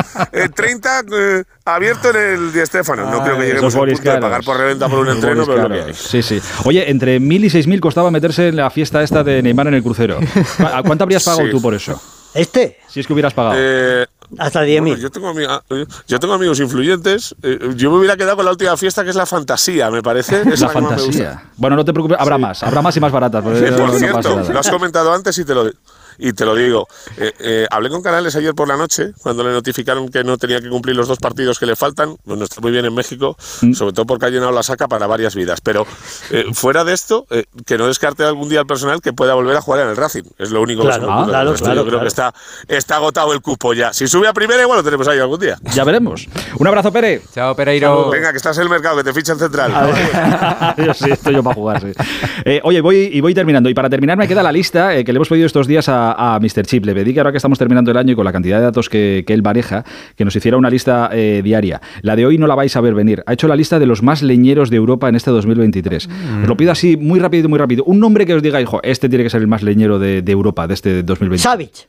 30 0.54 1.04
eh, 1.12 1.44
abierto 1.64 2.10
en 2.10 2.16
el 2.16 2.52
Di 2.52 2.64
Stefano. 2.66 3.10
No 3.10 3.22
creo 3.22 3.38
que 3.38 3.46
lleguemos 3.46 3.74
al 3.74 3.88
punto 3.88 4.12
de 4.12 4.20
pagar 4.20 4.44
por 4.44 4.56
reventa 4.56 4.88
por 4.88 5.00
un 5.00 5.08
entreno, 5.08 5.44
pero 5.46 5.68
lo 5.68 5.74
que 5.74 5.82
hay. 5.82 5.94
Sí, 5.94 6.22
sí. 6.22 6.40
Oye, 6.64 6.90
entre 6.90 7.20
1.000 7.20 7.44
y 7.44 7.48
6.000 7.48 7.80
costaba 7.80 8.10
meterse 8.10 8.48
en 8.48 8.56
la 8.56 8.70
fiesta 8.70 9.02
esta 9.02 9.24
de 9.24 9.42
Neymar 9.42 9.68
en 9.68 9.74
el 9.74 9.82
crucero. 9.82 10.18
¿A 10.58 10.82
cuánto 10.82 11.04
habrías 11.04 11.24
pagado 11.24 11.50
tú 11.50 11.60
por 11.60 11.74
eso? 11.74 12.00
¿Este? 12.34 12.78
Si 12.88 13.00
es 13.00 13.06
que 13.06 13.12
hubieras 13.12 13.32
pagado. 13.32 13.54
Eh, 13.56 14.06
Hasta 14.38 14.64
10.000. 14.64 14.96
yo, 14.98 15.10
tengo 15.10 15.32
ah, 15.48 15.62
yo 16.06 16.18
tengo 16.18 16.34
amigos 16.34 16.60
influyentes. 16.60 17.34
Eh, 17.42 17.58
yo 17.76 17.90
me 17.90 17.98
hubiera 17.98 18.16
quedado 18.16 18.36
con 18.36 18.44
la 18.44 18.50
última 18.50 18.76
fiesta, 18.76 19.04
que 19.04 19.10
es 19.10 19.16
la 19.16 19.26
fantasía, 19.26 19.90
me 19.90 20.02
parece. 20.02 20.44
la, 20.44 20.68
fantasía. 20.68 21.44
Bueno, 21.56 21.76
no 21.76 21.84
te 21.84 21.92
preocupes, 21.92 22.18
habrá 22.20 22.38
más. 22.38 22.62
Habrá 22.62 22.82
más 22.82 22.96
y 22.96 23.00
más 23.00 23.12
baratas. 23.12 23.42
por 23.76 23.98
cierto, 23.98 24.42
lo 24.52 24.58
has 24.58 24.70
comentado 24.70 25.12
antes 25.12 25.36
y 25.38 25.44
te 25.44 25.54
lo 25.54 25.70
y 26.18 26.32
te 26.32 26.44
lo 26.44 26.54
digo, 26.54 26.86
eh, 27.16 27.32
eh, 27.38 27.66
hablé 27.70 27.90
con 27.90 28.02
Canales 28.02 28.34
ayer 28.36 28.54
por 28.54 28.68
la 28.68 28.76
noche, 28.76 29.12
cuando 29.22 29.44
le 29.44 29.52
notificaron 29.52 30.08
que 30.08 30.24
no 30.24 30.38
tenía 30.38 30.60
que 30.60 30.68
cumplir 30.68 30.96
los 30.96 31.08
dos 31.08 31.18
partidos 31.18 31.58
que 31.58 31.66
le 31.66 31.76
faltan. 31.76 32.16
Bueno, 32.24 32.44
está 32.44 32.60
muy 32.60 32.70
bien 32.70 32.84
en 32.84 32.94
México, 32.94 33.36
mm. 33.62 33.72
sobre 33.72 33.92
todo 33.92 34.06
porque 34.06 34.26
ha 34.26 34.30
llenado 34.30 34.52
la 34.52 34.62
saca 34.62 34.88
para 34.88 35.06
varias 35.06 35.34
vidas. 35.34 35.60
Pero 35.60 35.86
eh, 36.30 36.44
fuera 36.52 36.84
de 36.84 36.92
esto, 36.92 37.26
que 37.66 37.78
no 37.78 37.86
descarte 37.86 38.24
algún 38.24 38.48
día 38.48 38.60
al 38.60 38.66
personal 38.66 39.00
que 39.00 39.12
pueda 39.12 39.34
volver 39.34 39.56
a 39.56 39.60
jugar 39.60 39.82
en 39.82 39.88
el 39.88 39.96
Racing. 39.96 40.24
Es 40.38 40.50
lo 40.50 40.62
único 40.62 40.84
que 40.86 40.92
se 40.92 41.00
me 41.00 41.06
ocurre. 41.06 41.28
Claro, 41.28 41.54
claro, 41.54 41.74
yo 41.74 41.86
creo 41.86 42.00
que 42.00 42.08
está, 42.08 42.34
está 42.68 42.96
agotado 42.96 43.32
el 43.32 43.40
cupo 43.40 43.74
ya. 43.74 43.92
Si 43.92 44.06
sube 44.06 44.28
a 44.28 44.32
primera, 44.32 44.62
igual 44.62 44.78
lo 44.78 44.84
tenemos 44.84 45.06
ahí 45.08 45.18
algún 45.18 45.40
día. 45.40 45.58
Ya 45.74 45.84
veremos. 45.84 46.26
Un 46.58 46.66
abrazo, 46.66 46.92
Pere. 46.92 47.22
Chao, 47.34 47.54
Pereiro. 47.54 48.10
Venga, 48.10 48.30
que 48.30 48.36
estás 48.36 48.56
en 48.58 48.64
el 48.64 48.68
mercado, 48.68 48.96
que 48.98 49.04
te 49.04 49.12
fichan 49.12 49.38
central. 49.38 49.72
sí, 50.94 51.10
estoy 51.10 51.34
yo 51.34 51.42
para 51.42 51.54
jugar, 51.54 51.80
sí. 51.80 52.60
oye, 52.62 52.80
voy, 52.80 53.10
y 53.12 53.20
voy 53.20 53.34
terminando. 53.34 53.68
Y 53.68 53.74
para 53.74 53.90
terminar 53.90 54.16
me 54.16 54.28
queda 54.28 54.42
la 54.42 54.52
lista 54.52 55.02
que 55.04 55.12
le 55.12 55.16
hemos 55.16 55.28
pedido 55.28 55.46
estos 55.46 55.66
días 55.66 55.88
a, 55.88 56.03
a 56.12 56.38
Mr. 56.40 56.64
Chip 56.66 56.84
le 56.84 56.94
pedí 56.94 57.12
que 57.12 57.20
ahora 57.20 57.30
que 57.30 57.38
estamos 57.38 57.58
terminando 57.58 57.90
el 57.90 57.96
año 57.96 58.12
y 58.12 58.16
con 58.16 58.24
la 58.24 58.32
cantidad 58.32 58.58
de 58.58 58.64
datos 58.64 58.88
que, 58.88 59.24
él 59.26 59.42
maneja, 59.42 59.84
que 60.16 60.24
nos 60.24 60.36
hiciera 60.36 60.56
una 60.56 60.70
lista 60.70 61.10
eh, 61.12 61.40
diaria. 61.42 61.80
La 62.02 62.16
de 62.16 62.26
hoy 62.26 62.38
no 62.38 62.46
la 62.46 62.54
vais 62.54 62.76
a 62.76 62.80
ver 62.80 62.94
venir. 62.94 63.22
Ha 63.26 63.32
hecho 63.32 63.48
la 63.48 63.56
lista 63.56 63.78
de 63.78 63.86
los 63.86 64.02
más 64.02 64.22
leñeros 64.22 64.70
de 64.70 64.76
Europa 64.76 65.08
en 65.08 65.16
este 65.16 65.30
2023. 65.30 66.08
Mm. 66.08 66.42
Os 66.42 66.48
lo 66.48 66.56
pido 66.56 66.72
así 66.72 66.96
muy 66.96 67.20
rápido, 67.20 67.48
muy 67.48 67.58
rápido. 67.58 67.84
Un 67.84 68.00
nombre 68.00 68.26
que 68.26 68.34
os 68.34 68.42
diga, 68.42 68.60
hijo, 68.60 68.80
este 68.82 69.08
tiene 69.08 69.24
que 69.24 69.30
ser 69.30 69.40
el 69.40 69.48
más 69.48 69.62
leñero 69.62 69.98
de, 69.98 70.22
Europa 70.26 70.66
de 70.66 70.74
este 70.74 71.02
2023. 71.02 71.40
Savic. 71.40 71.88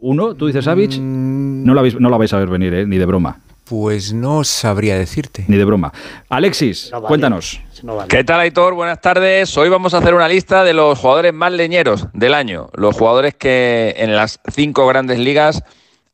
¿Uno? 0.00 0.34
¿Tú 0.34 0.46
dices 0.46 0.64
Savic? 0.64 0.98
Mm. 0.98 1.64
No, 1.64 1.74
la 1.74 1.82
vais, 1.82 1.98
no 1.98 2.10
la 2.10 2.16
vais 2.16 2.32
a 2.32 2.38
ver 2.38 2.48
venir, 2.48 2.74
¿eh? 2.74 2.86
ni 2.86 2.98
de 2.98 3.06
broma. 3.06 3.40
Pues 3.68 4.14
no 4.14 4.44
sabría 4.44 4.96
decirte. 4.96 5.44
Ni 5.46 5.58
de 5.58 5.64
broma. 5.64 5.92
Alexis, 6.30 6.90
cuéntanos. 7.06 7.60
¿Qué 8.08 8.24
tal, 8.24 8.40
Aitor? 8.40 8.72
Buenas 8.72 9.00
tardes. 9.00 9.54
Hoy 9.58 9.68
vamos 9.68 9.92
a 9.92 9.98
hacer 9.98 10.14
una 10.14 10.26
lista 10.26 10.64
de 10.64 10.72
los 10.72 10.98
jugadores 10.98 11.34
más 11.34 11.52
leñeros 11.52 12.06
del 12.14 12.32
año. 12.32 12.70
Los 12.72 12.96
jugadores 12.96 13.34
que 13.34 13.94
en 13.98 14.16
las 14.16 14.40
cinco 14.50 14.86
grandes 14.86 15.18
ligas 15.18 15.62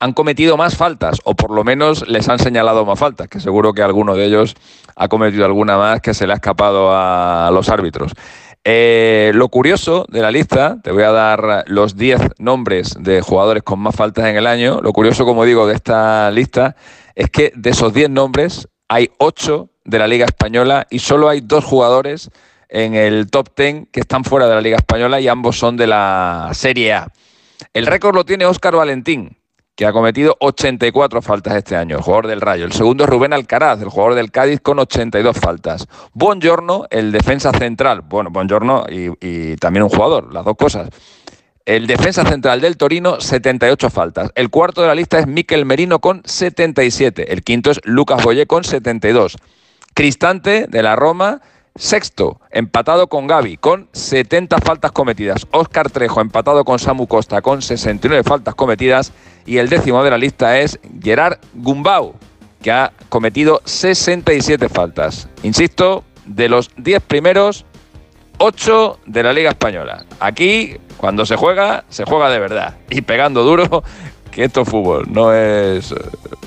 han 0.00 0.12
cometido 0.12 0.56
más 0.56 0.76
faltas, 0.76 1.20
o 1.24 1.34
por 1.36 1.52
lo 1.52 1.62
menos 1.62 2.08
les 2.08 2.28
han 2.28 2.40
señalado 2.40 2.84
más 2.84 2.98
faltas, 2.98 3.28
que 3.28 3.38
seguro 3.38 3.72
que 3.72 3.82
alguno 3.82 4.16
de 4.16 4.26
ellos 4.26 4.54
ha 4.96 5.06
cometido 5.06 5.44
alguna 5.44 5.78
más 5.78 6.00
que 6.00 6.12
se 6.12 6.26
le 6.26 6.32
ha 6.32 6.36
escapado 6.36 6.90
a 6.92 7.50
los 7.52 7.68
árbitros. 7.68 8.12
Eh, 8.66 9.32
lo 9.34 9.50
curioso 9.50 10.06
de 10.08 10.22
la 10.22 10.30
lista, 10.30 10.78
te 10.82 10.90
voy 10.90 11.02
a 11.02 11.12
dar 11.12 11.64
los 11.66 11.96
10 11.96 12.20
nombres 12.38 12.96
de 12.98 13.20
jugadores 13.20 13.62
con 13.62 13.78
más 13.78 13.94
faltas 13.94 14.24
en 14.26 14.36
el 14.36 14.46
año. 14.46 14.80
Lo 14.80 14.94
curioso, 14.94 15.26
como 15.26 15.44
digo, 15.44 15.66
de 15.66 15.74
esta 15.74 16.30
lista 16.30 16.74
es 17.14 17.28
que 17.28 17.52
de 17.54 17.70
esos 17.70 17.92
10 17.92 18.08
nombres 18.08 18.66
hay 18.88 19.10
8 19.18 19.68
de 19.84 19.98
la 19.98 20.08
Liga 20.08 20.24
Española 20.24 20.86
y 20.88 21.00
solo 21.00 21.28
hay 21.28 21.42
dos 21.42 21.62
jugadores 21.62 22.30
en 22.70 22.94
el 22.94 23.30
top 23.30 23.50
10 23.54 23.88
que 23.92 24.00
están 24.00 24.24
fuera 24.24 24.48
de 24.48 24.54
la 24.54 24.62
Liga 24.62 24.78
Española 24.78 25.20
y 25.20 25.28
ambos 25.28 25.58
son 25.58 25.76
de 25.76 25.86
la 25.86 26.50
Serie 26.54 26.94
A. 26.94 27.08
El 27.74 27.86
récord 27.86 28.14
lo 28.14 28.24
tiene 28.24 28.46
Óscar 28.46 28.76
Valentín, 28.76 29.36
que 29.76 29.86
ha 29.86 29.92
cometido 29.92 30.36
84 30.40 31.20
faltas 31.22 31.56
este 31.56 31.76
año, 31.76 31.96
el 31.96 32.02
jugador 32.02 32.28
del 32.28 32.40
Rayo. 32.40 32.64
El 32.64 32.72
segundo 32.72 33.04
es 33.04 33.10
Rubén 33.10 33.32
Alcaraz, 33.32 33.80
el 33.80 33.88
jugador 33.88 34.14
del 34.14 34.30
Cádiz, 34.30 34.60
con 34.60 34.78
82 34.78 35.36
faltas. 35.36 35.88
Buongiorno, 36.12 36.86
el 36.90 37.10
defensa 37.10 37.52
central. 37.52 38.02
Bueno, 38.02 38.30
Buongiorno 38.30 38.86
y, 38.88 39.10
y 39.20 39.56
también 39.56 39.82
un 39.82 39.90
jugador, 39.90 40.32
las 40.32 40.44
dos 40.44 40.56
cosas. 40.56 40.90
El 41.64 41.86
defensa 41.86 42.24
central 42.26 42.60
del 42.60 42.76
Torino, 42.76 43.20
78 43.20 43.88
faltas. 43.90 44.30
El 44.34 44.50
cuarto 44.50 44.82
de 44.82 44.88
la 44.88 44.94
lista 44.94 45.18
es 45.18 45.26
Miquel 45.26 45.64
Merino 45.64 45.98
con 45.98 46.22
77. 46.24 47.32
El 47.32 47.42
quinto 47.42 47.70
es 47.70 47.80
Lucas 47.84 48.22
Boyé 48.22 48.46
con 48.46 48.64
72. 48.64 49.38
Cristante 49.94 50.66
de 50.68 50.82
la 50.82 50.94
Roma, 50.94 51.40
Sexto, 51.76 52.40
empatado 52.50 53.08
con 53.08 53.26
Gaby, 53.26 53.56
con 53.56 53.88
70 53.92 54.58
faltas 54.58 54.92
cometidas. 54.92 55.46
Óscar 55.50 55.90
Trejo, 55.90 56.20
empatado 56.20 56.64
con 56.64 56.78
Samu 56.78 57.08
Costa, 57.08 57.42
con 57.42 57.62
69 57.62 58.22
faltas 58.22 58.54
cometidas. 58.54 59.12
Y 59.46 59.58
el 59.58 59.68
décimo 59.68 60.02
de 60.02 60.10
la 60.10 60.18
lista 60.18 60.58
es 60.58 60.78
Gerard 61.02 61.38
Gumbau, 61.54 62.14
que 62.62 62.72
ha 62.72 62.92
cometido 63.08 63.60
67 63.64 64.68
faltas. 64.68 65.28
Insisto, 65.42 66.04
de 66.26 66.48
los 66.48 66.70
10 66.76 67.02
primeros, 67.02 67.64
8 68.38 69.00
de 69.06 69.22
la 69.22 69.32
Liga 69.32 69.50
Española. 69.50 70.04
Aquí, 70.20 70.76
cuando 70.96 71.26
se 71.26 71.36
juega, 71.36 71.84
se 71.88 72.04
juega 72.04 72.30
de 72.30 72.38
verdad. 72.38 72.76
Y 72.88 73.02
pegando 73.02 73.42
duro, 73.42 73.84
que 74.30 74.44
esto 74.44 74.62
es 74.62 74.68
fútbol, 74.68 75.06
no 75.10 75.32
es. 75.32 75.94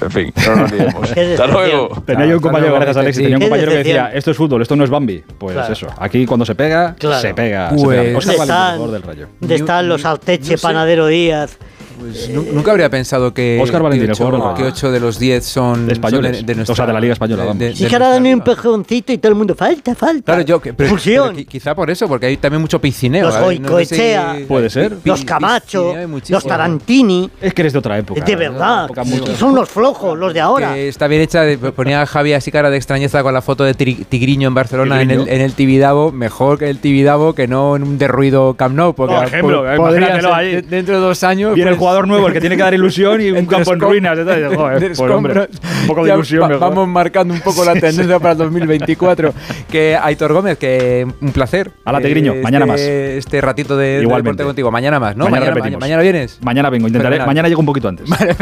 En 0.02 0.12
fin, 0.12 0.34
no 0.46 0.56
nos 0.56 0.72
olvidemos. 0.72 1.12
Hasta 1.18 1.48
luego. 1.48 2.04
Tenía 2.06 2.26
yo 2.26 2.36
un 2.36 2.42
compañero, 2.42 2.74
gracias 2.74 2.98
Alexis, 2.98 3.24
tenía 3.24 3.38
un 3.38 3.44
compañero 3.44 3.72
que 3.72 3.78
decía: 3.78 4.12
esto 4.14 4.32
es 4.32 4.38
fútbol, 4.38 4.62
esto 4.62 4.76
no 4.76 4.84
es 4.84 4.90
Bambi. 4.90 5.24
Pues 5.38 5.70
eso, 5.70 5.88
aquí 5.98 6.26
cuando 6.26 6.46
se 6.46 6.56
pega, 6.56 6.96
se 7.22 7.34
pega. 7.34 7.70
Pues, 7.70 8.26
se 8.26 8.34
pega. 8.34 8.36
¿Dónde 8.36 8.36
están, 8.36 8.92
del 8.92 9.04
rayo. 9.04 9.28
¿Dónde 9.40 9.56
están 9.56 9.88
los 9.88 10.04
Alteche, 10.04 10.58
Panadero 10.58 11.08
Díaz? 11.08 11.58
Pues 12.00 12.30
nunca 12.30 12.72
habría 12.72 12.90
pensado 12.90 13.34
que, 13.34 13.60
Oscar 13.62 13.82
Valentín, 13.82 14.08
que, 14.08 14.24
8, 14.24 14.54
que 14.56 14.64
8 14.64 14.92
de 14.92 15.00
los 15.00 15.20
10 15.20 15.46
son 15.46 15.90
españoles, 15.90 16.38
son 16.38 16.46
de, 16.46 16.54
de 16.54 16.56
nuestra, 16.56 16.74
o 16.74 16.76
sea, 16.76 16.86
de 16.86 16.94
la 16.94 17.00
Liga 17.00 17.14
Española. 17.14 17.44
Vamos. 17.44 17.60
De, 17.60 17.70
de, 17.70 17.76
sí, 17.76 17.86
que 17.86 17.96
ahora 17.96 18.10
dan 18.10 18.26
un 18.26 18.42
pejoncito 18.42 19.14
y 19.14 19.18
todo 19.18 19.32
el 19.32 19.38
mundo 19.38 19.56
falta, 19.56 19.96
falta. 19.96 20.34
Claro, 20.34 20.42
yo, 20.42 20.60
pero, 20.60 20.96
pero, 21.04 21.34
quizá 21.48 21.76
por 21.76 21.90
eso, 21.90 22.08
porque 22.08 22.28
hay 22.28 22.38
también 22.38 22.62
mucho 22.62 22.80
piscineo. 22.80 23.26
Los 23.26 23.40
Goicoechea, 23.40 24.34
no 24.34 24.40
sé, 24.40 24.46
puede 24.46 24.70
ser. 24.70 24.98
Los 25.04 25.24
Camacho, 25.24 25.94
los 26.30 26.46
Tarantini. 26.46 27.30
Es 27.42 27.54
que 27.54 27.62
eres 27.62 27.74
de 27.74 27.80
otra 27.80 27.98
época. 27.98 28.22
De 28.22 28.36
verdad. 28.36 28.90
Son 29.38 29.52
unos 29.52 29.70
flojos, 29.70 30.18
los 30.18 30.34
de 30.34 30.40
ahora. 30.40 30.74
Que 30.74 30.88
está 30.88 31.08
bien 31.08 31.22
hecha, 31.22 31.44
ponía 31.76 32.06
Javi 32.06 32.34
así 32.34 32.52
cara 32.52 32.70
de 32.70 32.78
extrañeza 32.78 33.24
con 33.24 33.34
la 33.34 33.42
foto 33.42 33.64
de 33.64 33.74
Tigriño 33.74 34.48
en 34.48 34.54
Barcelona 34.54 35.02
en 35.02 35.12
el, 35.12 35.28
en 35.28 35.42
el 35.42 35.54
Tibidabo, 35.54 36.12
mejor 36.12 36.60
que 36.60 36.70
el 36.70 36.80
Tibidabo 36.80 37.34
que 37.34 37.48
no 37.48 37.76
en 37.76 37.84
un 37.84 37.98
derruido 37.98 38.56
Camp 38.56 38.76
Nou. 38.76 38.94
Porque 38.94 39.16
por 39.16 39.26
ejemplo, 39.26 39.64
podría 39.76 40.36
ahí. 40.36 40.62
dentro 40.62 40.96
de 40.96 41.02
dos 41.02 41.24
años. 41.24 41.56
Viene 41.56 41.72
el 41.72 41.78
jugador 41.88 42.08
nuevo, 42.08 42.28
el 42.28 42.34
que 42.34 42.42
tiene 42.42 42.58
que 42.58 42.64
dar 42.64 42.74
ilusión 42.74 43.22
y 43.22 43.32
un 43.32 43.46
campo 43.48 43.74
en 43.74 43.80
ruinas. 43.80 44.18
Joder, 44.56 44.94
pues, 44.96 45.00
hombre, 45.00 45.48
un 45.82 45.88
poco 45.88 46.06
de 46.06 46.14
ilusión. 46.14 46.52
Va, 46.52 46.58
vamos 46.58 46.88
marcando 46.88 47.34
un 47.34 47.42
poco 47.42 47.64
la 47.64 47.74
tendencia 47.80 48.20
para 48.20 48.34
el 48.34 48.38
2024. 48.40 49.34
Que 49.72 49.98
Aitor 50.02 50.34
Gómez, 50.34 50.58
que 50.58 51.08
un 51.22 51.32
placer. 51.32 51.72
A 51.86 51.92
la 51.92 52.02
Tegriño, 52.02 52.34
este, 52.34 52.44
mañana 52.44 52.66
más. 52.66 52.82
Este 52.82 53.42
ratito 53.42 53.78
de, 53.78 54.00
de 54.00 54.08
deporte 54.08 54.44
contigo. 54.44 54.72
Mañana 54.72 55.00
más, 55.00 55.16
¿no? 55.16 55.30
Mañana, 55.30 55.56
mañana, 55.56 55.78
mañana 55.78 56.02
vienes. 56.02 56.40
Mañana 56.42 56.70
vengo, 56.70 56.88
intentaré. 56.88 57.26
Mañana 57.26 57.48
llego 57.48 57.62
un 57.62 57.66
poquito 57.66 57.88
antes. 57.88 58.10
Vale, 58.10 58.36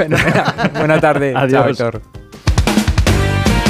Buena 0.77 0.99
tarde. 0.99 1.33
Adiós. 1.35 1.77
Chao, 1.77 1.87
Aitor. 1.87 2.24